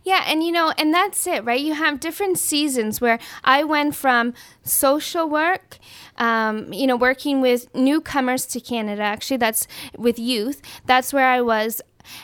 Yeah, 0.04 0.24
and 0.28 0.44
you 0.44 0.52
know, 0.52 0.74
and 0.78 0.94
that's 0.94 1.28
it, 1.28 1.44
right? 1.46 1.60
You 1.60 1.74
have 1.74 2.00
different 2.00 2.40
seasons 2.40 3.00
where 3.00 3.20
I 3.44 3.64
went 3.64 3.96
from 3.96 4.34
social 4.64 5.30
work, 5.30 5.78
um, 6.18 6.72
you 6.74 6.88
know, 6.88 6.96
working 6.96 7.42
with 7.42 7.74
newcomers 7.76 8.46
to 8.48 8.60
Canada. 8.60 9.02
Actually, 9.02 9.38
that's 9.38 9.68
with 9.98 10.20
youth. 10.20 10.62
That's 10.86 11.14
where 11.14 11.28
I 11.28 11.42
was. 11.42 11.82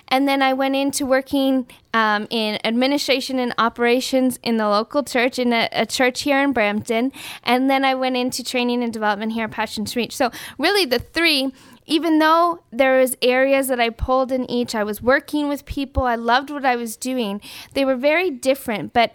And 0.08 0.28
then 0.28 0.42
I 0.42 0.54
went 0.54 0.76
into 0.76 1.06
working 1.06 1.68
um, 1.94 2.28
in 2.30 2.60
administration 2.64 3.40
and 3.40 3.54
operations 3.58 4.40
in 4.44 4.58
the 4.58 4.70
local 4.70 5.04
church, 5.04 5.40
in 5.40 5.54
a, 5.54 5.68
a 5.72 5.86
church 5.86 6.22
here 6.22 6.42
in 6.42 6.54
Brampton. 6.54 7.12
And 7.44 7.70
then 7.70 7.84
I 7.84 7.96
went 7.96 8.18
into 8.18 8.44
training 8.44 8.84
and 8.84 8.94
development 8.94 9.34
here 9.34 9.46
at 9.46 9.52
Passion 9.52 9.86
to 9.86 10.00
Reach. 10.00 10.16
So, 10.16 10.32
really, 10.58 10.86
the 10.86 11.00
three 11.00 11.52
even 11.88 12.20
though 12.20 12.64
there 12.72 13.00
was 13.00 13.18
areas 13.22 13.68
that 13.68 13.80
I 13.80 13.90
pulled 13.90 14.32
in 14.32 14.50
each, 14.50 14.76
I 14.76 14.84
was 14.84 15.02
working 15.02 15.50
with 15.50 15.66
people, 15.66 16.04
I 16.04 16.16
loved 16.16 16.50
what 16.50 16.64
I 16.64 16.78
was 16.78 16.96
doing. 16.96 17.42
They 17.74 17.84
were 17.84 17.98
very 17.98 18.30
different, 18.30 18.94
but 18.94 19.14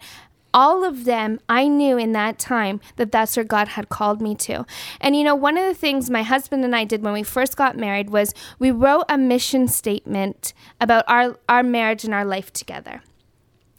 all 0.56 0.84
of 0.84 1.04
them, 1.04 1.38
I 1.50 1.68
knew 1.68 1.98
in 1.98 2.12
that 2.12 2.38
time 2.38 2.80
that 2.96 3.12
that's 3.12 3.36
where 3.36 3.44
God 3.44 3.68
had 3.68 3.90
called 3.90 4.22
me 4.22 4.34
to. 4.36 4.64
And 5.02 5.14
you 5.14 5.22
know, 5.22 5.34
one 5.34 5.58
of 5.58 5.66
the 5.66 5.74
things 5.74 6.08
my 6.08 6.22
husband 6.22 6.64
and 6.64 6.74
I 6.74 6.84
did 6.84 7.02
when 7.02 7.12
we 7.12 7.22
first 7.22 7.58
got 7.58 7.76
married 7.76 8.08
was 8.08 8.32
we 8.58 8.70
wrote 8.70 9.04
a 9.10 9.18
mission 9.18 9.68
statement 9.68 10.54
about 10.80 11.04
our, 11.08 11.38
our 11.46 11.62
marriage 11.62 12.04
and 12.04 12.14
our 12.14 12.24
life 12.24 12.54
together. 12.54 13.02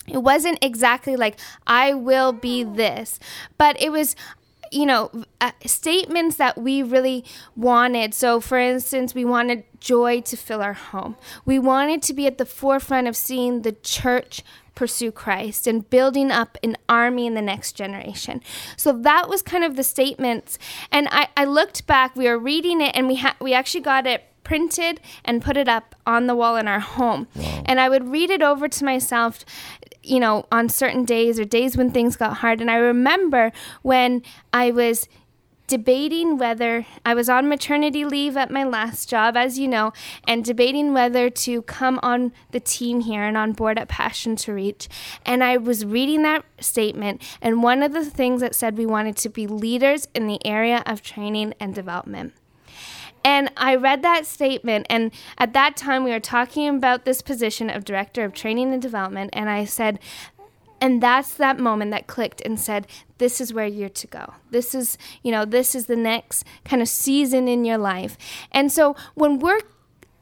It 0.07 0.19
wasn't 0.19 0.59
exactly 0.61 1.15
like, 1.15 1.39
I 1.65 1.95
will 1.95 2.31
be 2.31 2.63
this, 2.63 3.19
but 3.57 3.81
it 3.81 3.91
was, 3.91 4.15
you 4.71 4.85
know, 4.85 5.09
uh, 5.41 5.53
statements 5.65 6.37
that 6.37 6.59
we 6.59 6.83
really 6.83 7.25
wanted. 7.55 8.13
So, 8.13 8.39
for 8.39 8.59
instance, 8.59 9.15
we 9.15 9.25
wanted 9.25 9.63
joy 9.79 10.21
to 10.21 10.37
fill 10.37 10.61
our 10.61 10.73
home. 10.73 11.15
We 11.43 11.57
wanted 11.57 12.03
to 12.03 12.13
be 12.13 12.27
at 12.27 12.37
the 12.37 12.45
forefront 12.45 13.07
of 13.07 13.17
seeing 13.17 13.63
the 13.63 13.71
church 13.71 14.43
pursue 14.77 15.11
Christ 15.11 15.65
and 15.65 15.89
building 15.89 16.29
up 16.29 16.55
an 16.61 16.77
army 16.87 17.25
in 17.25 17.33
the 17.33 17.41
next 17.41 17.71
generation. 17.71 18.43
So 18.75 18.93
that 18.93 19.27
was 19.27 19.41
kind 19.41 19.63
of 19.63 19.75
the 19.75 19.83
statements. 19.83 20.59
And 20.91 21.07
I, 21.09 21.29
I 21.35 21.45
looked 21.45 21.87
back, 21.87 22.15
we 22.15 22.25
were 22.25 22.37
reading 22.37 22.79
it, 22.79 22.95
and 22.95 23.07
we 23.07 23.15
ha- 23.15 23.35
we 23.41 23.55
actually 23.55 23.81
got 23.81 24.05
it 24.05 24.25
printed 24.43 25.01
and 25.25 25.41
put 25.41 25.57
it 25.57 25.67
up 25.67 25.95
on 26.05 26.27
the 26.27 26.35
wall 26.35 26.57
in 26.57 26.67
our 26.67 26.79
home. 26.79 27.27
And 27.65 27.79
I 27.79 27.89
would 27.89 28.07
read 28.07 28.29
it 28.29 28.43
over 28.43 28.67
to 28.67 28.85
myself, 28.85 29.43
you 30.03 30.19
know, 30.19 30.45
on 30.51 30.69
certain 30.69 31.05
days 31.05 31.39
or 31.39 31.43
days 31.43 31.75
when 31.75 31.89
things 31.89 32.15
got 32.15 32.37
hard. 32.37 32.61
And 32.61 32.69
I 32.69 32.75
remember 32.75 33.51
when 33.81 34.21
I 34.53 34.69
was 34.69 35.09
debating 35.67 36.38
whether 36.38 36.86
I 37.06 37.13
was 37.13 37.30
on 37.30 37.49
maternity 37.49 38.06
leave 38.06 38.38
at 38.38 38.49
my 38.49 38.63
last 38.63 39.10
job, 39.10 39.36
as 39.36 39.60
you 39.60 39.67
know, 39.67 39.91
and 40.25 40.43
debating 40.43 40.93
whether 40.93 41.30
to 41.30 41.62
come 41.63 41.99
on 42.01 42.32
the 42.51 42.60
team 42.62 43.01
here 43.01 43.23
and 43.23 43.38
on 43.38 43.51
board 43.51 43.77
at 43.77 43.89
Passion 43.89 44.36
to 44.38 44.53
Reach. 44.53 44.88
And 45.25 45.43
I 45.43 45.58
was 45.58 45.86
reading 45.86 46.23
that 46.23 46.45
statement, 46.60 47.21
and 47.41 47.62
one 47.62 47.84
of 47.84 47.93
the 47.93 48.06
things 48.06 48.41
that 48.41 48.56
said 48.56 48.77
we 48.77 48.86
wanted 48.86 49.17
to 49.17 49.30
be 49.30 49.45
leaders 49.45 50.08
in 50.15 50.27
the 50.27 50.43
area 50.45 50.84
of 50.86 51.01
training 51.01 51.53
and 51.60 51.75
development. 51.75 52.34
And 53.25 53.51
I 53.58 53.75
read 53.75 54.03
that 54.03 54.25
statement, 54.25 54.88
and 54.89 55.12
at 55.38 55.51
that 55.51 55.75
time 55.75 56.06
we 56.06 56.12
were 56.12 56.19
talking 56.19 56.69
about 56.69 57.03
this 57.03 57.21
position 57.21 57.69
of 57.69 57.84
director 57.84 58.23
of 58.23 58.34
training 58.34 58.71
and 58.71 58.82
development, 58.82 59.32
and 59.34 59.49
I 59.49 59.65
said, 59.65 59.99
and 60.79 61.01
that's 61.01 61.33
that 61.35 61.59
moment 61.59 61.91
that 61.91 62.07
clicked 62.07 62.41
and 62.41 62.59
said 62.59 62.87
this 63.17 63.41
is 63.41 63.53
where 63.53 63.65
you're 63.65 63.89
to 63.89 64.07
go. 64.07 64.33
This 64.51 64.75
is 64.75 64.97
you 65.23 65.31
know 65.31 65.45
this 65.45 65.75
is 65.75 65.87
the 65.87 65.95
next 65.95 66.43
kind 66.65 66.81
of 66.81 66.87
season 66.87 67.47
in 67.47 67.65
your 67.65 67.77
life. 67.77 68.17
And 68.51 68.71
so 68.71 68.95
when 69.15 69.39
we're 69.39 69.59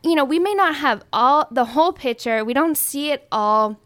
you 0.03 0.15
know 0.15 0.25
we 0.25 0.39
may 0.39 0.53
not 0.53 0.75
have 0.75 1.03
all 1.11 1.47
the 1.51 1.65
whole 1.65 1.93
picture 1.93 2.43
we 2.43 2.53
don't 2.53 2.77
see 2.77 3.11
it 3.11 3.27
all. 3.31 3.79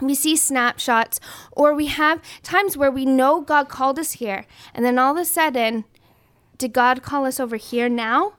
We 0.00 0.14
see 0.16 0.34
snapshots 0.34 1.20
or 1.52 1.72
we 1.72 1.86
have 1.86 2.20
times 2.42 2.76
where 2.76 2.90
we 2.90 3.06
know 3.06 3.40
god 3.40 3.68
called 3.68 3.98
us 3.98 4.12
here. 4.12 4.44
And 4.74 4.84
then 4.84 4.98
all 4.98 5.12
of 5.12 5.22
a 5.22 5.24
sudden 5.24 5.84
did 6.58 6.72
god 6.72 7.02
call 7.02 7.24
us 7.24 7.40
over 7.40 7.56
here 7.56 7.88
now 7.88 8.34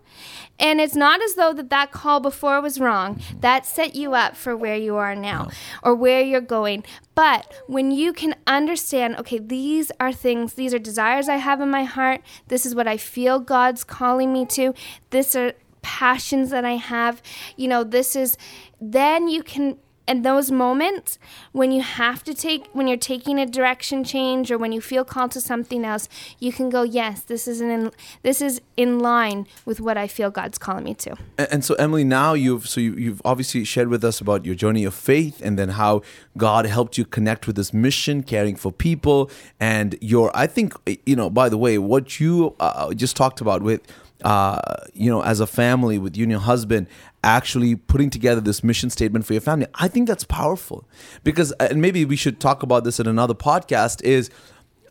and 0.60 0.80
it's 0.80 0.96
not 0.96 1.22
as 1.22 1.36
though 1.36 1.54
that 1.54 1.70
that 1.70 1.92
call 1.92 2.20
before 2.20 2.62
was 2.62 2.80
wrong. 2.80 3.22
That 3.42 3.66
set 3.66 3.96
you 3.96 4.14
up 4.14 4.36
for 4.36 4.56
where 4.56 4.76
you 4.76 4.96
are 4.96 5.16
now 5.16 5.50
or 5.84 5.94
where 5.94 6.22
you're 6.22 6.42
going. 6.42 6.84
But 7.14 7.52
when 7.68 7.92
you 7.92 8.14
can 8.14 8.36
understand, 8.48 9.18
okay, 9.18 9.40
these 9.40 9.92
are 10.00 10.14
things, 10.14 10.54
these 10.54 10.74
are 10.74 10.80
desires 10.80 11.28
I 11.28 11.38
have 11.38 11.60
in 11.62 11.70
my 11.70 11.84
heart. 11.84 12.22
This 12.48 12.66
is 12.66 12.74
what 12.74 12.88
I 12.88 12.98
feel 12.98 13.40
God's 13.40 13.84
calling 13.84 14.32
me 14.32 14.46
to. 14.48 14.74
This 15.10 15.36
are 15.36 15.54
passions 15.82 16.50
that 16.50 16.66
I 16.66 16.78
have. 16.78 17.22
You 17.58 17.68
know, 17.68 17.84
this 17.84 18.16
is 18.16 18.38
then 18.80 19.28
you 19.28 19.44
can 19.44 19.78
and 20.08 20.24
those 20.24 20.52
moments 20.52 21.18
when 21.52 21.72
you 21.72 21.82
have 21.82 22.24
to 22.24 22.34
take 22.34 22.68
when 22.74 22.88
you're 22.88 22.98
taking 22.98 23.40
a 23.40 23.46
direction 23.46 24.04
change 24.04 24.52
or 24.52 24.58
when 24.58 24.72
you 24.72 24.82
feel 24.82 25.04
called 25.04 25.32
to 25.32 25.42
something 25.42 25.84
else 25.84 26.08
you 26.40 26.52
can 26.52 26.70
go 26.70 26.84
yes 26.84 27.22
this 27.22 27.48
is 27.48 27.62
in 27.62 27.92
this 28.24 28.42
is 28.42 28.62
in 28.78 29.00
line 29.00 29.48
with 29.66 29.80
what 29.80 29.98
i 29.98 30.08
feel 30.08 30.30
god's 30.30 30.58
calling 30.58 30.84
me 30.84 30.94
to. 30.94 31.16
And, 31.38 31.48
and 31.52 31.66
so 31.66 31.76
emily 31.76 32.04
now 32.04 32.34
you've 32.34 32.68
so 32.68 32.80
you, 32.80 32.94
you've 32.94 33.22
obviously 33.26 33.64
shared 33.64 33.88
with 33.88 34.04
us 34.04 34.22
about 34.22 34.46
your 34.46 34.56
journey 34.56 34.86
of 34.86 34.94
faith 34.94 35.42
and 35.44 35.58
then 35.58 35.70
how 35.70 36.02
god 36.38 36.66
helped 36.66 36.98
you 36.98 37.06
connect 37.06 37.48
with 37.48 37.56
this 37.56 37.74
mission 37.74 38.24
caring 38.24 38.56
for 38.56 38.72
people 38.72 39.30
and 39.60 39.98
your 40.02 40.32
i 40.36 40.48
think 40.48 40.74
you 41.06 41.16
know 41.16 41.30
by 41.30 41.50
the 41.50 41.58
way 41.58 41.78
what 41.78 42.20
you 42.20 42.56
uh, 42.60 42.94
just 42.94 43.16
talked 43.16 43.42
about 43.42 43.62
with 43.62 43.82
uh, 44.24 44.60
you 44.94 45.10
know, 45.10 45.22
as 45.22 45.40
a 45.40 45.48
family 45.48 45.98
with 45.98 46.16
you 46.16 46.24
and 46.24 46.32
your 46.32 46.40
husband, 46.42 46.88
actually 47.24 47.76
putting 47.76 48.10
together 48.10 48.42
this 48.42 48.64
mission 48.64 48.90
statement 48.90 49.26
for 49.26 49.34
your 49.34 49.42
family. 49.42 49.68
I 49.76 49.88
think 49.88 50.08
that's 50.08 50.24
powerful 50.24 50.88
because, 51.24 51.52
and 51.54 51.82
maybe 51.82 52.06
we 52.06 52.16
should 52.16 52.40
talk 52.40 52.64
about 52.64 52.84
this 52.84 53.00
in 53.00 53.08
another 53.08 53.34
podcast. 53.34 54.02
Is 54.04 54.30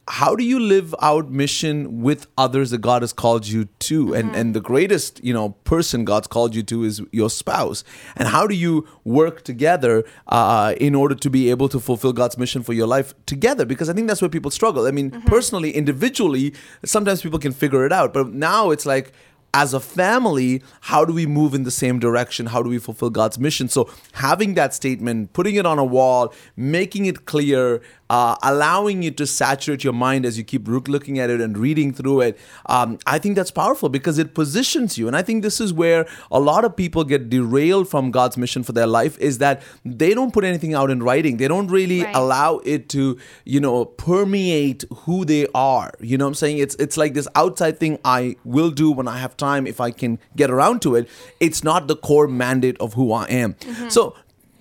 how 0.09 0.37
do 0.37 0.45
you 0.45 0.61
live 0.61 0.95
out 1.01 1.31
mission 1.31 2.03
with 2.03 2.27
others 2.37 2.71
that 2.71 2.79
God 2.79 3.03
has 3.03 3.13
called 3.13 3.47
you 3.47 3.67
to? 3.81 4.07
Mm-hmm. 4.07 4.15
And 4.15 4.37
and 4.37 4.55
the 4.55 4.61
greatest, 4.61 5.23
you 5.25 5.33
know, 5.33 5.51
person 5.65 6.05
God's 6.05 6.27
called 6.27 6.55
you 6.55 6.63
to 6.65 6.85
is 6.85 7.01
your 7.11 7.31
spouse. 7.31 7.85
And 8.17 8.29
how 8.29 8.47
do 8.47 8.55
you 8.55 8.87
work 9.05 9.43
together 9.43 10.05
uh, 10.29 10.75
in 10.79 10.95
order 10.95 11.15
to 11.15 11.31
be 11.31 11.51
able 11.51 11.69
to 11.71 11.81
fulfill 11.81 12.13
God's 12.13 12.37
mission 12.37 12.63
for 12.63 12.75
your 12.75 12.87
life 12.87 13.15
together? 13.25 13.65
Because 13.65 13.89
I 13.89 13.95
think 13.95 14.09
that's 14.09 14.21
where 14.21 14.29
people 14.29 14.51
struggle. 14.51 14.87
I 14.87 14.91
mean, 14.91 15.11
mm-hmm. 15.11 15.27
personally, 15.27 15.71
individually, 15.71 16.55
sometimes 16.85 17.23
people 17.23 17.39
can 17.39 17.53
figure 17.53 17.87
it 17.87 17.93
out, 17.93 18.13
but 18.13 18.33
now 18.33 18.71
it's 18.71 18.85
like 18.85 19.13
as 19.55 19.73
a 19.73 19.79
family, 19.79 20.63
how 20.81 21.05
do 21.05 21.13
we 21.15 21.27
move 21.27 21.55
in 21.55 21.63
the 21.63 21.71
same 21.71 22.01
direction? 22.01 22.47
How 22.47 22.61
do 22.61 22.69
we 22.69 22.79
fulfill 22.79 23.09
God's 23.09 23.39
mission? 23.39 23.69
So, 23.69 23.89
having 24.13 24.55
that 24.55 24.75
statement, 24.75 25.33
putting 25.33 25.55
it 25.55 25.65
on 25.65 25.79
a 25.79 25.85
wall, 25.85 26.35
making 26.57 27.07
it 27.07 27.25
clear, 27.25 27.81
uh, 28.11 28.37
allowing 28.43 29.03
you 29.03 29.11
to 29.13 29.27
saturate 29.27 29.83
your 29.83 29.93
mind 29.93 30.27
as 30.27 30.37
you 30.37 30.45
keep 30.45 30.69
looking 30.69 31.19
at 31.19 31.31
it 31.31 31.41
and 31.41 31.57
reading 31.57 31.93
through 31.93 32.21
it, 32.21 32.39
um, 32.67 32.99
I 33.07 33.19
think 33.19 33.37
that's 33.37 33.51
powerful 33.51 33.89
because 33.89 34.19
it 34.19 34.35
positions 34.35 34.99
you. 34.99 35.07
And 35.07 35.17
I 35.17 35.23
think 35.23 35.43
this 35.43 35.61
is 35.61 35.73
where 35.73 36.07
a 36.31 36.41
lot 36.41 36.65
of 36.65 36.77
people 36.77 37.05
get 37.05 37.31
derailed 37.31 37.89
from 37.89 38.11
God's 38.11 38.37
mission 38.37 38.63
for 38.63 38.73
their 38.73 38.87
life 38.87 39.19
is 39.19 39.39
that 39.39 39.63
they 39.85 40.15
don't 40.15 40.33
put 40.33 40.45
anything 40.45 40.75
out 40.75 40.91
in 40.91 41.03
writing. 41.03 41.39
They 41.39 41.49
don't 41.49 41.69
really 41.69 42.03
right. 42.03 42.15
allow 42.15 42.59
it 42.59 42.89
to, 42.91 43.19
you 43.45 43.61
know, 43.61 43.85
permeate 43.85 44.85
who 44.93 45.25
they 45.25 45.47
are. 45.55 45.93
You 46.01 46.19
know 46.19 46.27
what 46.27 46.31
I'm 46.31 46.35
saying? 46.35 46.59
It's 46.59 46.75
it's 46.77 46.97
like 46.97 47.15
this 47.15 47.29
outside 47.35 47.79
thing 47.79 47.99
I 48.05 48.37
will 48.45 48.71
do 48.71 48.91
when 48.91 49.09
I 49.09 49.19
have 49.19 49.37
time 49.37 49.67
if 49.67 49.81
I 49.81 49.91
can 49.91 50.19
get 50.37 50.51
around 50.51 50.83
to 50.83 50.95
it. 50.97 51.09
It's 51.41 51.65
not 51.65 51.89
the 51.89 51.97
core 51.97 52.29
mandate 52.29 52.77
of 52.81 52.95
who 52.95 53.13
I 53.13 53.25
am. 53.25 53.55
Mm-hmm. 53.55 53.89
So 53.89 54.15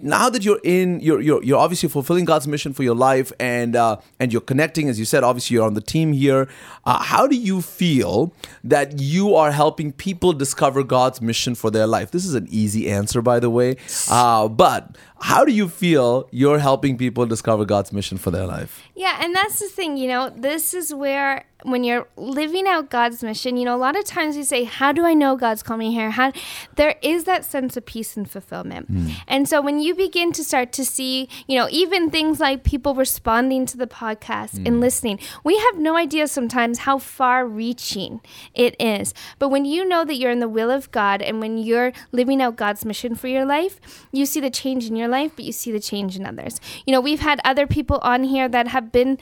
now 0.04 0.30
that 0.30 0.44
you're 0.44 0.60
in 0.64 1.00
you're 1.00 1.22
you're, 1.22 1.44
you're 1.44 1.58
obviously 1.58 1.90
fulfilling 1.90 2.26
god's 2.26 2.48
mission 2.48 2.74
for 2.74 2.84
your 2.84 2.96
life 2.96 3.32
and 3.40 3.76
uh, 3.76 3.98
and 4.20 4.32
you're 4.32 4.42
connecting 4.42 4.90
as 4.90 5.00
you 5.00 5.06
said 5.06 5.24
obviously 5.24 5.56
you're 5.56 5.66
on 5.66 5.74
the 5.74 5.82
team 5.82 6.14
here. 6.14 6.48
Uh, 6.86 7.02
how 7.02 7.26
do 7.26 7.36
you 7.36 7.62
feel 7.62 8.34
that 8.64 9.00
you 9.00 9.36
are 9.36 9.52
helping 9.52 9.92
people 9.92 10.34
discover 10.34 10.84
god's 10.84 11.22
mission 11.22 11.56
for 11.56 11.72
their 11.72 11.88
life? 11.88 12.12
This 12.12 12.26
is 12.26 12.34
an 12.34 12.48
easy 12.50 12.90
answer 12.90 13.22
by 13.22 13.40
the 13.40 13.50
way. 13.50 13.78
Uh, 14.10 14.48
but 14.48 14.96
how 15.24 15.46
do 15.46 15.54
you 15.54 15.70
feel 15.70 16.28
you're 16.32 16.60
helping 16.60 16.98
people 16.98 17.26
discover 17.26 17.64
god's 17.66 17.94
mission 17.94 18.18
for 18.18 18.30
their 18.30 18.46
life 18.46 18.84
yeah 18.96 19.20
and 19.22 19.34
that's 19.34 19.60
the 19.60 19.68
thing 19.68 19.96
you 19.96 20.08
know 20.08 20.30
this 20.30 20.74
is 20.74 20.94
where 20.94 21.46
when 21.64 21.84
you're 21.84 22.08
living 22.16 22.68
out 22.68 22.90
God's 22.90 23.24
mission, 23.24 23.58
you 23.58 23.66
know, 23.66 23.76
a 23.76 23.78
lot 23.78 23.98
of 23.98 24.06
times 24.06 24.36
we 24.36 24.44
say, 24.44 24.64
How 24.64 24.92
do 24.92 25.06
I 25.06 25.14
know 25.14 25.36
God's 25.36 25.64
called 25.64 25.80
me 25.80 25.92
here? 25.92 26.12
How 26.12 26.32
there 26.76 26.96
is 27.02 27.24
that 27.24 27.46
sense 27.46 27.76
of 27.78 27.86
peace 27.86 28.16
and 28.16 28.30
fulfillment. 28.30 28.92
Mm. 28.92 29.14
And 29.28 29.50
so 29.50 29.62
when 29.62 29.80
you 29.80 29.96
begin 29.96 30.32
to 30.34 30.44
start 30.44 30.72
to 30.74 30.86
see, 30.86 31.28
you 31.48 31.58
know, 31.58 31.68
even 31.72 32.10
things 32.10 32.40
like 32.40 32.64
people 32.64 32.96
responding 32.96 33.66
to 33.68 33.78
the 33.78 33.88
podcast 33.88 34.56
mm. 34.56 34.68
and 34.68 34.80
listening, 34.80 35.20
we 35.44 35.58
have 35.58 35.78
no 35.78 35.96
idea 35.96 36.28
sometimes 36.28 36.80
how 36.80 36.98
far 36.98 37.48
reaching 37.48 38.22
it 38.54 38.76
is. 38.80 39.14
But 39.40 39.50
when 39.50 39.66
you 39.66 39.86
know 39.86 40.06
that 40.06 40.16
you're 40.16 40.32
in 40.32 40.40
the 40.40 40.50
will 40.50 40.70
of 40.70 40.92
God 40.92 41.22
and 41.22 41.40
when 41.40 41.58
you're 41.58 41.94
living 42.12 42.42
out 42.42 42.56
God's 42.56 42.86
mission 42.86 43.16
for 43.16 43.28
your 43.28 43.46
life, 43.46 43.80
you 44.12 44.26
see 44.26 44.40
the 44.40 44.50
change 44.50 44.88
in 44.88 44.96
your 44.96 45.08
life, 45.08 45.13
but 45.36 45.46
you 45.46 45.52
see 45.52 45.72
the 45.72 45.80
change 45.80 46.16
in 46.16 46.26
others. 46.26 46.60
You 46.86 46.92
know, 46.92 47.02
we've 47.02 47.20
had 47.20 47.40
other 47.46 47.68
people 47.68 48.00
on 48.02 48.24
here 48.24 48.50
that 48.50 48.68
have 48.68 48.92
been 48.92 49.18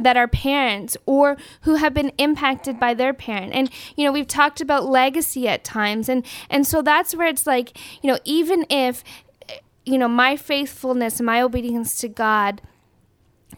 that 0.00 0.16
are 0.16 0.28
parents 0.28 0.96
or 1.06 1.36
who 1.62 1.76
have 1.76 1.94
been 1.94 2.12
impacted 2.18 2.78
by 2.78 2.92
their 2.92 3.14
parent 3.14 3.52
and 3.54 3.70
you 3.96 4.04
know 4.04 4.12
we've 4.12 4.28
talked 4.28 4.60
about 4.60 4.84
legacy 4.84 5.48
at 5.48 5.64
times 5.64 6.08
and 6.08 6.24
and 6.50 6.66
so 6.66 6.82
that's 6.82 7.16
where 7.16 7.28
it's 7.28 7.46
like 7.46 7.78
you 8.02 8.10
know 8.10 8.18
even 8.24 8.66
if 8.68 9.02
you 9.86 9.96
know 9.96 10.08
my 10.08 10.36
faithfulness 10.36 11.18
my 11.20 11.40
obedience 11.40 11.98
to 11.98 12.08
god 12.08 12.60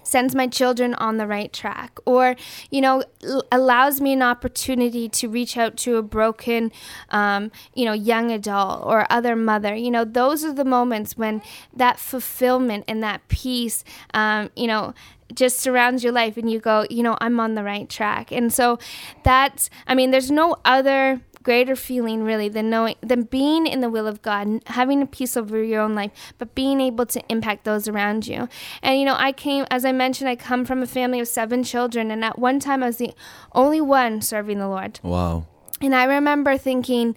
sends 0.02 0.34
my 0.34 0.46
children 0.46 0.94
on 0.94 1.18
the 1.18 1.26
right 1.26 1.52
track 1.52 1.98
or 2.06 2.34
you 2.70 2.80
know 2.80 3.02
l- 3.24 3.44
allows 3.52 4.00
me 4.00 4.12
an 4.12 4.22
opportunity 4.22 5.08
to 5.08 5.28
reach 5.28 5.56
out 5.56 5.76
to 5.76 5.96
a 5.96 6.02
broken 6.02 6.72
um, 7.10 7.50
you 7.74 7.84
know 7.84 7.92
young 7.92 8.30
adult 8.30 8.84
or 8.84 9.06
other 9.10 9.36
mother. 9.36 9.74
You 9.74 9.90
know 9.90 10.04
those 10.04 10.44
are 10.44 10.52
the 10.52 10.64
moments 10.64 11.16
when 11.16 11.42
that 11.74 11.98
fulfillment 11.98 12.84
and 12.88 13.02
that 13.02 13.26
peace 13.28 13.84
um, 14.14 14.50
you 14.56 14.66
know 14.66 14.94
just 15.34 15.60
surrounds 15.60 16.02
your 16.02 16.12
life 16.12 16.38
and 16.38 16.50
you 16.50 16.58
go 16.58 16.86
you 16.88 17.02
know 17.02 17.14
i'm 17.20 17.38
on 17.38 17.54
the 17.54 17.62
right 17.62 17.88
track. 17.88 18.32
And 18.32 18.52
so 18.52 18.78
that's 19.24 19.68
i 19.86 19.94
mean 19.94 20.10
there's 20.10 20.30
no 20.30 20.56
other 20.64 21.20
greater 21.42 21.76
feeling 21.76 22.22
really 22.22 22.48
than 22.48 22.70
knowing 22.70 22.96
than 23.00 23.22
being 23.22 23.66
in 23.66 23.80
the 23.80 23.90
will 23.90 24.06
of 24.06 24.22
God, 24.22 24.60
having 24.66 25.02
a 25.02 25.06
peace 25.06 25.36
over 25.36 25.62
your 25.62 25.80
own 25.80 25.94
life, 25.94 26.10
but 26.38 26.54
being 26.54 26.80
able 26.80 27.06
to 27.06 27.22
impact 27.28 27.64
those 27.64 27.88
around 27.88 28.26
you. 28.26 28.48
And 28.82 28.98
you 28.98 29.04
know, 29.04 29.16
I 29.16 29.32
came 29.32 29.66
as 29.70 29.84
I 29.84 29.92
mentioned, 29.92 30.28
I 30.28 30.36
come 30.36 30.64
from 30.64 30.82
a 30.82 30.86
family 30.86 31.20
of 31.20 31.28
seven 31.28 31.62
children, 31.64 32.10
and 32.10 32.24
at 32.24 32.38
one 32.38 32.60
time 32.60 32.82
I 32.82 32.86
was 32.86 32.98
the 32.98 33.14
only 33.52 33.80
one 33.80 34.22
serving 34.22 34.58
the 34.58 34.68
Lord. 34.68 35.00
Wow. 35.02 35.46
And 35.80 35.94
I 35.94 36.04
remember 36.04 36.56
thinking, 36.58 37.14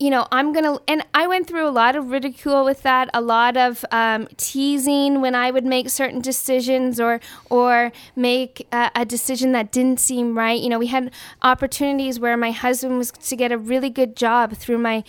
you 0.00 0.08
know, 0.08 0.26
I'm 0.32 0.54
going 0.54 0.64
to, 0.64 0.82
and 0.88 1.04
I 1.12 1.26
went 1.26 1.46
through 1.46 1.68
a 1.68 1.70
lot 1.70 1.94
of 1.94 2.10
ridicule 2.10 2.64
with 2.64 2.82
that, 2.82 3.10
a 3.12 3.20
lot 3.20 3.58
of 3.58 3.84
um, 3.90 4.28
teasing 4.38 5.20
when 5.20 5.34
I 5.34 5.50
would 5.50 5.66
make 5.66 5.90
certain 5.90 6.22
decisions 6.22 6.98
or, 6.98 7.20
or 7.50 7.92
make 8.16 8.66
a, 8.72 8.90
a, 8.94 9.04
decision 9.04 9.52
that 9.52 9.70
didn't 9.70 10.00
seem 10.00 10.38
right. 10.38 10.58
You 10.58 10.70
know, 10.70 10.78
we 10.78 10.86
had 10.86 11.12
opportunities 11.42 12.18
where 12.18 12.34
my 12.38 12.50
husband 12.50 12.96
was 12.96 13.10
to 13.12 13.36
get 13.36 13.52
a 13.52 13.58
really 13.58 13.90
good 13.90 14.16
job 14.16 14.54
through 14.54 14.78
my, 14.78 15.04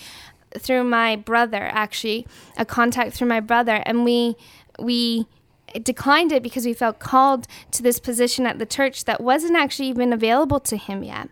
through 0.59 0.83
my 0.83 1.15
brother, 1.15 1.69
actually, 1.71 2.27
a 2.57 2.65
contact 2.65 3.13
through 3.15 3.29
my 3.29 3.39
brother. 3.39 3.81
And 3.85 4.03
we, 4.03 4.35
we, 4.77 5.25
declined 5.83 6.33
it 6.33 6.43
because 6.43 6.65
we 6.65 6.73
felt 6.73 6.99
called 6.99 7.47
to 7.71 7.81
this 7.81 7.97
position 7.97 8.45
at 8.45 8.59
the 8.59 8.65
church 8.65 9.05
that 9.05 9.21
wasn't 9.21 9.55
actually 9.55 9.87
even 9.87 10.11
available 10.11 10.59
to 10.59 10.75
him 10.75 11.01
yet 11.01 11.29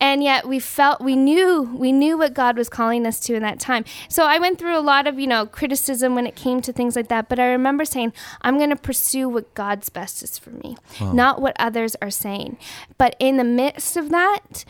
and 0.00 0.22
yet 0.22 0.46
we 0.46 0.58
felt 0.58 1.00
we 1.00 1.16
knew 1.16 1.62
we 1.62 1.92
knew 1.92 2.18
what 2.18 2.34
God 2.34 2.56
was 2.56 2.68
calling 2.68 3.06
us 3.06 3.20
to 3.20 3.34
in 3.34 3.42
that 3.42 3.60
time. 3.60 3.84
So 4.08 4.24
I 4.24 4.38
went 4.38 4.58
through 4.58 4.76
a 4.76 4.80
lot 4.80 5.06
of 5.06 5.18
you 5.18 5.26
know 5.26 5.46
criticism 5.46 6.14
when 6.14 6.26
it 6.26 6.36
came 6.36 6.60
to 6.62 6.72
things 6.72 6.96
like 6.96 7.08
that, 7.08 7.28
but 7.28 7.38
I 7.38 7.46
remember 7.46 7.84
saying 7.84 8.12
I'm 8.42 8.58
going 8.58 8.70
to 8.70 8.76
pursue 8.76 9.28
what 9.28 9.54
God's 9.54 9.88
best 9.88 10.22
is 10.22 10.38
for 10.38 10.50
me, 10.50 10.76
wow. 11.00 11.12
not 11.12 11.40
what 11.40 11.56
others 11.58 11.96
are 12.02 12.10
saying. 12.10 12.58
But 12.98 13.16
in 13.18 13.36
the 13.36 13.44
midst 13.44 13.96
of 13.96 14.10
that, 14.10 14.64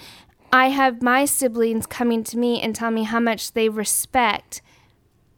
I 0.52 0.68
have 0.68 1.02
my 1.02 1.24
siblings 1.24 1.86
coming 1.86 2.22
to 2.24 2.38
me 2.38 2.60
and 2.60 2.74
tell 2.74 2.90
me 2.90 3.04
how 3.04 3.20
much 3.20 3.52
they 3.52 3.68
respect 3.68 4.62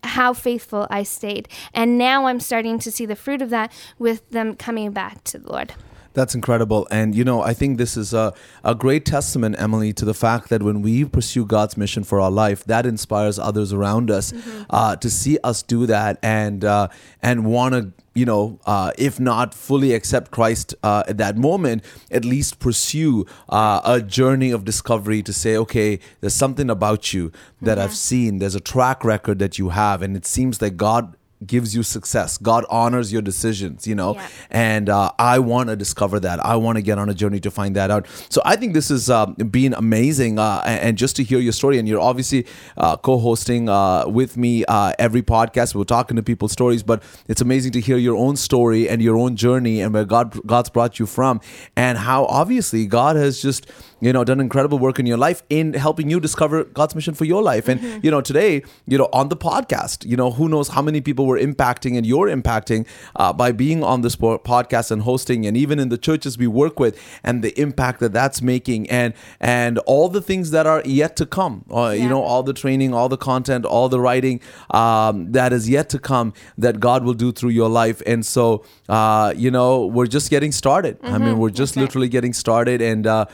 how 0.03 0.33
faithful 0.33 0.87
I 0.89 1.03
stayed. 1.03 1.49
And 1.75 1.99
now 1.99 2.27
I'm 2.27 2.39
starting 2.39 2.79
to 2.79 2.93
see 2.93 3.07
the 3.07 3.17
fruit 3.17 3.43
of 3.43 3.51
that 3.51 3.73
with 3.99 4.29
them 4.31 4.55
coming 4.55 4.93
back 4.93 5.25
to 5.25 5.39
the 5.39 5.51
Lord 5.51 5.75
That's 6.17 6.35
incredible. 6.35 6.89
And, 6.91 7.15
you 7.15 7.25
know, 7.25 7.43
I 7.43 7.53
think 7.53 7.77
this 7.77 7.95
is 7.95 8.15
a, 8.15 8.33
a 8.65 8.75
great 8.75 9.05
testament, 9.05 9.57
Emily, 9.59 9.93
to 9.93 10.07
the 10.07 10.15
fact 10.15 10.49
that 10.49 10.63
when 10.63 10.81
we 10.81 11.05
pursue 11.05 11.45
God's 11.45 11.77
mission 11.77 12.05
for 12.05 12.23
our 12.23 12.31
life, 12.31 12.65
that 12.65 12.87
inspires 12.87 13.39
others 13.39 13.71
around 13.71 14.11
us 14.11 14.33
mm-hmm. 14.33 14.63
uh, 14.71 14.97
to 14.97 15.11
see 15.11 15.37
us 15.45 15.63
do 15.63 15.85
that 15.85 16.19
and, 16.23 16.65
uh, 16.65 16.89
and 17.23 17.45
want 17.45 17.75
to 17.75 17.93
you 18.15 18.25
know, 18.25 18.59
uh, 18.65 18.93
if 18.97 19.21
not 19.21 19.53
fully 19.53 19.93
accept 19.93 20.31
Christ 20.31 20.75
uh, 20.83 21.03
at 21.07 21.19
that 21.19 21.37
moment, 21.37 21.85
at 22.11 22.25
least 22.25 22.61
pursue 22.61 23.27
uh, 23.51 23.83
a 23.85 24.01
journey 24.01 24.53
of 24.53 24.65
discovery 24.65 25.23
to 25.23 25.35
say, 25.35 25.55
okay, 25.59 25.99
there's 26.23 26.33
something 26.33 26.71
about 26.71 27.13
you 27.13 27.31
that 27.61 27.79
I've 27.79 27.95
seen. 27.95 28.39
There's 28.39 28.55
a 28.55 28.61
track 28.61 29.05
record 29.05 29.39
that 29.41 29.59
you 29.59 29.69
have, 29.69 30.01
and 30.01 30.17
it 30.17 30.25
seems 30.25 30.57
that 30.59 30.79
God 30.79 31.15
gives 31.45 31.75
you 31.75 31.83
success. 31.83 32.39
God 32.39 32.65
honors 32.71 33.13
your 33.13 33.23
decisions, 33.23 33.87
you 33.87 33.95
know, 33.95 34.15
yeah. 34.15 34.29
and 34.51 34.89
uh, 34.89 35.13
I 35.19 35.39
want 35.39 35.69
to 35.69 35.77
discover 35.77 36.19
that. 36.21 36.45
I 36.45 36.57
want 36.57 36.77
to 36.77 36.83
get 36.83 36.99
on 36.99 37.09
a 37.11 37.15
journey 37.15 37.41
to 37.41 37.51
find 37.51 37.77
that 37.77 37.91
out. 37.91 38.07
So 38.31 38.41
I 38.45 38.57
think 38.57 38.73
this 38.73 38.89
has 38.89 39.11
uh, 39.11 39.27
been 39.27 39.75
amazing, 39.75 40.39
uh, 40.39 40.63
and 40.65 40.97
just 40.97 41.17
to 41.17 41.23
hear 41.23 41.39
your 41.39 41.53
story. 41.53 41.79
And 41.79 41.87
you're 41.87 42.01
obviously 42.01 42.47
uh, 42.77 42.97
co-hosting 42.97 43.69
uh, 43.69 44.09
with 44.09 44.37
me 44.37 44.65
uh, 44.65 44.95
every 44.99 45.23
podcast. 45.23 45.75
We're 45.75 45.85
talking 45.85 46.17
to 46.17 46.23
people's 46.23 46.53
stories, 46.53 46.83
but 46.83 47.03
it's 47.29 47.41
amazing 47.41 47.73
to 47.73 47.81
hear 47.81 47.99
your 47.99 48.17
own 48.17 48.37
story 48.37 48.89
and 48.89 49.03
your 49.03 49.19
own 49.19 49.37
journey 49.37 49.81
and 49.81 49.93
where 49.93 50.05
God 50.05 50.41
God's 50.47 50.71
brought 50.71 50.99
you 50.99 51.07
from, 51.07 51.41
and 51.77 51.99
how 51.99 52.25
obviously 52.27 52.87
God 52.87 53.17
has 53.17 53.43
just 53.43 53.71
you 54.01 54.13
know 54.13 54.25
done 54.25 54.41
incredible 54.41 54.79
work 54.79 54.99
in 54.99 55.07
your 55.07 55.17
life 55.17 55.43
in 55.49 55.75
helping 55.75 56.11
you 56.11 56.21
discover 56.21 56.65
God's 56.65 56.95
mission 56.95 57.15
for 57.15 57.25
your 57.25 57.43
life. 57.43 57.69
And 57.69 57.81
mm-hmm. 57.81 58.01
you 58.03 58.11
know 58.11 58.21
today, 58.21 58.63
you 58.87 58.99
know 58.99 59.09
on 59.13 59.29
the 59.29 59.37
podcast, 59.37 60.07
you 60.07 60.17
know 60.17 60.31
who 60.31 60.49
knows 60.49 60.69
how 60.69 60.83
many 60.83 61.01
people 61.01 61.27
were 61.27 61.39
impacting 61.39 61.97
and 61.97 62.05
you're 62.05 62.29
impacting 62.29 62.87
uh, 63.17 63.33
by 63.33 63.53
being 63.53 63.83
on 63.83 64.03
this 64.03 64.17
podcast 64.17 64.91
and 64.91 65.03
hosting, 65.03 65.47
and 65.47 65.57
even 65.57 65.79
in 65.79 65.89
the 65.89 65.99
churches 65.99 66.37
we 66.37 66.47
work 66.47 66.79
with, 66.79 67.01
and 67.25 67.43
the 67.43 67.59
impact 67.61 68.01
that 68.01 68.13
that's 68.13 68.43
making, 68.43 68.89
and 68.91 69.15
and 69.41 69.79
all 69.81 70.09
the 70.09 70.21
things 70.21 70.51
that 70.51 70.67
are 70.67 70.83
yet 70.85 71.17
to 71.17 71.27
come. 71.27 71.65
Uh, 71.71 71.89
yeah. 71.89 72.03
You 72.05 72.09
know 72.09 72.23
all 72.23 72.43
the 72.43 72.55
training, 72.55 72.93
all 72.93 73.09
the 73.09 73.17
content, 73.17 73.65
all 73.65 73.89
the 73.89 74.01
writing 74.01 74.41
um, 74.71 75.33
that 75.33 75.53
is 75.53 75.69
yet 75.69 75.89
to 75.91 75.99
come 75.99 76.35
that 76.59 76.81
God 76.81 77.05
will 77.05 77.15
do 77.15 77.33
through 77.33 77.51
your 77.51 77.69
life. 77.69 78.03
And 78.07 78.25
so 78.27 78.65
uh, 78.89 79.33
you 79.37 79.51
know 79.51 79.87
we're 79.87 80.07
just 80.07 80.31
getting 80.31 80.53
started. 80.53 81.01
Mm-hmm. 81.01 81.15
I 81.15 81.19
mean 81.19 81.29
mm-hmm. 81.29 81.39
we're 81.39 81.51
just 81.51 81.77
literally 81.77 82.09
getting 82.09 82.33
started, 82.33 82.83
and 82.83 83.07
uh, 83.07 83.27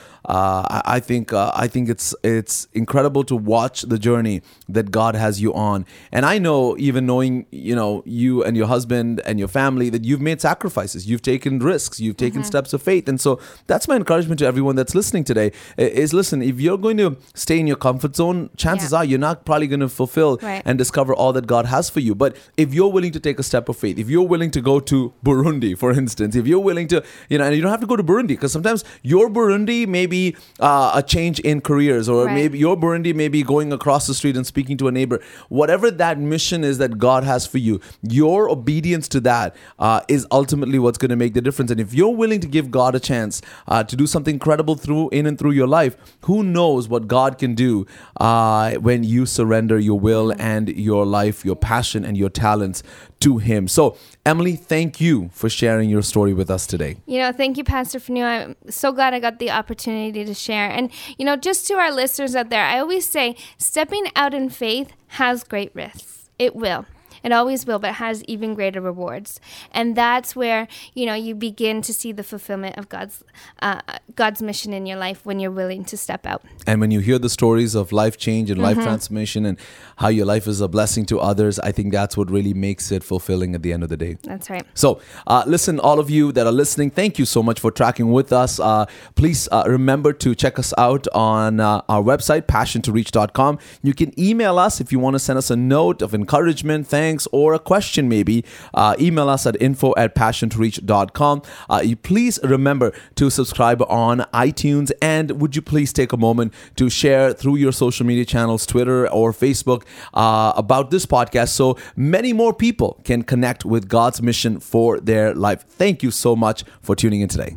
uh, 0.52 0.82
I, 0.84 1.00
think 1.00 1.32
uh, 1.32 1.52
I 1.54 1.66
think 1.68 1.88
it's 1.88 2.14
it's 2.22 2.68
incredible 2.72 3.24
to 3.24 3.36
watch 3.36 3.82
the 3.82 3.98
journey 3.98 4.42
that 4.68 4.90
God 4.90 5.14
has 5.14 5.40
you 5.40 5.54
on. 5.54 5.86
And 6.10 6.26
I 6.26 6.38
know, 6.38 6.76
even 6.78 7.06
knowing 7.06 7.46
you 7.50 7.74
know 7.74 8.02
you 8.04 8.44
and 8.44 8.56
your 8.56 8.66
husband 8.66 9.20
and 9.24 9.38
your 9.38 9.48
family, 9.48 9.88
that 9.90 10.04
you've 10.04 10.20
made 10.20 10.40
sacrifices, 10.40 11.06
you've 11.08 11.22
taken 11.22 11.58
risks, 11.58 12.00
you've 12.00 12.16
taken 12.16 12.40
mm-hmm. 12.40 12.46
steps 12.46 12.72
of 12.72 12.82
faith. 12.82 13.08
And 13.08 13.20
so 13.20 13.40
that's 13.66 13.88
my 13.88 13.96
encouragement 13.96 14.38
to 14.40 14.46
everyone 14.46 14.76
that's 14.76 14.94
listening 14.94 15.24
today. 15.24 15.52
Is 15.76 16.12
listen, 16.12 16.42
if 16.42 16.60
you're 16.60 16.78
going 16.78 16.98
to 16.98 17.16
stay 17.34 17.58
in 17.58 17.66
your 17.66 17.76
comfort 17.76 18.16
zone, 18.16 18.50
chances 18.56 18.92
yeah. 18.92 18.98
are 18.98 19.04
you're 19.04 19.18
not 19.18 19.44
probably 19.44 19.66
going 19.66 19.80
to 19.80 19.88
fulfill 19.88 20.38
right. 20.42 20.62
and 20.64 20.78
discover 20.78 21.14
all 21.14 21.32
that 21.32 21.46
God 21.46 21.66
has 21.66 21.88
for 21.88 22.00
you. 22.00 22.14
But 22.14 22.36
if 22.56 22.74
you're 22.74 22.92
willing 22.92 23.12
to 23.12 23.20
take 23.20 23.38
a 23.38 23.42
step 23.42 23.68
of 23.68 23.76
faith, 23.76 23.98
if 23.98 24.08
you're 24.10 24.26
willing 24.26 24.50
to 24.52 24.60
go 24.60 24.80
to 24.80 25.12
Burundi, 25.24 25.76
for 25.76 25.92
instance, 25.92 26.36
if 26.36 26.46
you're 26.46 26.60
willing 26.60 26.88
to, 26.88 27.04
you 27.28 27.38
know, 27.38 27.44
and 27.44 27.56
you 27.56 27.62
don't 27.62 27.70
have 27.70 27.80
to 27.80 27.86
go 27.86 27.96
to 27.96 28.02
Burundi 28.02 28.28
because 28.28 28.52
sometimes 28.52 28.84
your 29.02 29.28
Burundi 29.28 29.86
may 29.86 30.06
be 30.06 30.36
uh, 30.60 30.92
a 30.94 31.02
change 31.02 31.40
in 31.40 31.60
careers, 31.60 32.08
or 32.08 32.26
right. 32.26 32.34
maybe 32.34 32.58
your 32.58 32.76
Burundi 32.76 33.14
may 33.14 33.28
be 33.28 33.42
going 33.42 33.72
across 33.72 34.06
the 34.06 34.14
street 34.14 34.36
and 34.36 34.46
speaking 34.46 34.76
to 34.78 34.88
a 34.88 34.92
neighbor. 34.92 35.20
Whatever 35.48 35.90
that 35.90 36.18
mission 36.18 36.64
is 36.64 36.78
that 36.78 36.98
God 36.98 37.24
has 37.24 37.46
for 37.46 37.58
you, 37.58 37.80
your 38.02 38.48
obedience 38.48 39.08
to 39.08 39.20
that 39.20 39.56
uh, 39.78 40.00
is 40.08 40.26
ultimately 40.30 40.78
what's 40.78 40.98
going 40.98 41.10
to 41.10 41.16
make 41.16 41.34
the 41.34 41.40
difference. 41.40 41.70
And 41.70 41.80
if 41.80 41.94
you're 41.94 42.14
willing 42.14 42.40
to 42.40 42.48
give 42.48 42.70
God 42.70 42.94
a 42.94 43.00
chance 43.00 43.42
uh, 43.66 43.84
to 43.84 43.96
do 43.96 44.06
something 44.06 44.34
incredible 44.34 44.76
through 44.76 45.08
in 45.10 45.26
and 45.26 45.38
through 45.38 45.52
your 45.52 45.66
life, 45.66 45.96
who 46.22 46.42
knows 46.42 46.88
what 46.88 47.08
God 47.08 47.38
can 47.38 47.54
do 47.54 47.86
uh, 48.20 48.72
when 48.74 49.04
you 49.04 49.26
surrender 49.26 49.78
your 49.78 49.98
will 49.98 50.32
and 50.38 50.68
your 50.68 51.04
life, 51.04 51.44
your 51.44 51.56
passion, 51.56 52.04
and 52.04 52.16
your 52.16 52.30
talents 52.30 52.82
to 53.22 53.38
Him. 53.38 53.68
So, 53.68 53.96
Emily, 54.26 54.56
thank 54.56 55.00
you 55.00 55.30
for 55.32 55.48
sharing 55.48 55.88
your 55.88 56.02
story 56.02 56.34
with 56.34 56.50
us 56.50 56.66
today. 56.66 56.96
You 57.06 57.18
know, 57.18 57.32
thank 57.32 57.56
you, 57.56 57.64
Pastor 57.64 57.98
Fanu. 57.98 58.22
I'm 58.22 58.56
so 58.68 58.92
glad 58.92 59.14
I 59.14 59.20
got 59.20 59.38
the 59.38 59.50
opportunity 59.50 60.24
to 60.24 60.34
share. 60.34 60.68
And, 60.68 60.90
you 61.18 61.24
know, 61.24 61.36
just 61.36 61.66
to 61.68 61.74
our 61.74 61.92
listeners 61.92 62.34
out 62.34 62.50
there, 62.50 62.64
I 62.64 62.78
always 62.78 63.06
say 63.06 63.36
stepping 63.58 64.06
out 64.16 64.34
in 64.34 64.50
faith 64.50 64.92
has 65.08 65.44
great 65.44 65.74
risks. 65.74 66.30
It 66.38 66.56
will. 66.56 66.86
It 67.22 67.32
always 67.32 67.66
will, 67.66 67.78
but 67.78 67.94
has 67.94 68.22
even 68.24 68.54
greater 68.54 68.80
rewards. 68.80 69.40
And 69.70 69.96
that's 69.96 70.34
where 70.34 70.68
you 70.94 71.06
know 71.06 71.14
you 71.14 71.34
begin 71.34 71.82
to 71.82 71.92
see 71.92 72.12
the 72.12 72.22
fulfillment 72.22 72.78
of 72.78 72.88
God's 72.88 73.22
uh, 73.60 73.80
God's 74.14 74.42
mission 74.42 74.72
in 74.72 74.86
your 74.86 74.98
life 74.98 75.24
when 75.24 75.40
you're 75.40 75.50
willing 75.50 75.84
to 75.86 75.96
step 75.96 76.26
out. 76.26 76.42
And 76.66 76.80
when 76.80 76.90
you 76.90 77.00
hear 77.00 77.18
the 77.18 77.30
stories 77.30 77.74
of 77.74 77.92
life 77.92 78.16
change 78.16 78.50
and 78.50 78.60
life 78.60 78.76
mm-hmm. 78.76 78.86
transformation 78.86 79.46
and 79.46 79.58
how 79.96 80.08
your 80.08 80.26
life 80.26 80.46
is 80.46 80.60
a 80.60 80.68
blessing 80.68 81.06
to 81.06 81.20
others, 81.20 81.58
I 81.58 81.72
think 81.72 81.92
that's 81.92 82.16
what 82.16 82.30
really 82.30 82.54
makes 82.54 82.90
it 82.90 83.04
fulfilling 83.04 83.54
at 83.54 83.62
the 83.62 83.72
end 83.72 83.82
of 83.82 83.88
the 83.88 83.96
day. 83.96 84.16
That's 84.22 84.50
right. 84.50 84.66
So, 84.74 85.00
uh, 85.26 85.44
listen, 85.46 85.78
all 85.80 86.00
of 86.00 86.10
you 86.10 86.32
that 86.32 86.46
are 86.46 86.52
listening, 86.52 86.90
thank 86.90 87.18
you 87.18 87.24
so 87.24 87.42
much 87.42 87.60
for 87.60 87.70
tracking 87.70 88.12
with 88.12 88.32
us. 88.32 88.58
Uh, 88.58 88.86
please 89.14 89.48
uh, 89.52 89.64
remember 89.66 90.12
to 90.14 90.34
check 90.34 90.58
us 90.58 90.74
out 90.78 91.06
on 91.14 91.60
uh, 91.60 91.82
our 91.88 92.02
website, 92.02 92.42
passiontoreach.com. 92.42 93.58
You 93.82 93.94
can 93.94 94.18
email 94.18 94.58
us 94.58 94.80
if 94.80 94.92
you 94.92 94.98
want 94.98 95.14
to 95.14 95.20
send 95.20 95.38
us 95.38 95.50
a 95.50 95.56
note 95.56 96.02
of 96.02 96.14
encouragement, 96.14 96.86
thanks 96.86 97.11
thanks 97.12 97.28
or 97.30 97.52
a 97.52 97.58
question 97.58 98.08
maybe, 98.08 98.42
uh, 98.72 98.96
email 98.98 99.28
us 99.28 99.46
at 99.46 99.60
info 99.60 99.92
at 99.98 100.14
passiontoreach.com. 100.14 101.42
Uh, 101.68 101.82
you 101.84 101.94
please 101.94 102.38
remember 102.42 102.90
to 103.16 103.28
subscribe 103.28 103.82
on 103.82 104.20
iTunes 104.32 104.90
and 105.02 105.40
would 105.40 105.54
you 105.54 105.60
please 105.60 105.92
take 105.92 106.12
a 106.12 106.16
moment 106.16 106.54
to 106.76 106.88
share 106.88 107.34
through 107.34 107.56
your 107.56 107.72
social 107.72 108.06
media 108.06 108.24
channels, 108.24 108.64
Twitter 108.64 109.06
or 109.10 109.32
Facebook, 109.32 109.82
uh, 110.14 110.52
about 110.56 110.90
this 110.90 111.04
podcast 111.04 111.50
so 111.50 111.76
many 111.96 112.32
more 112.32 112.54
people 112.54 112.98
can 113.04 113.22
connect 113.22 113.66
with 113.66 113.88
God's 113.88 114.22
mission 114.22 114.58
for 114.58 114.98
their 114.98 115.34
life. 115.34 115.66
Thank 115.68 116.02
you 116.02 116.10
so 116.10 116.34
much 116.34 116.64
for 116.80 116.96
tuning 116.96 117.20
in 117.20 117.28
today. 117.28 117.56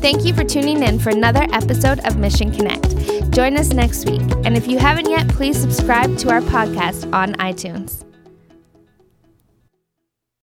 Thank 0.00 0.24
you 0.24 0.32
for 0.32 0.44
tuning 0.44 0.82
in 0.82 1.00
for 1.00 1.10
another 1.10 1.46
episode 1.52 1.98
of 2.06 2.18
Mission 2.18 2.52
Connect. 2.52 2.88
Join 3.32 3.56
us 3.56 3.72
next 3.72 4.08
week. 4.08 4.22
And 4.44 4.56
if 4.56 4.68
you 4.68 4.78
haven't 4.78 5.10
yet, 5.10 5.28
please 5.28 5.58
subscribe 5.58 6.16
to 6.18 6.30
our 6.30 6.40
podcast 6.40 7.12
on 7.12 7.34
iTunes. 7.34 8.07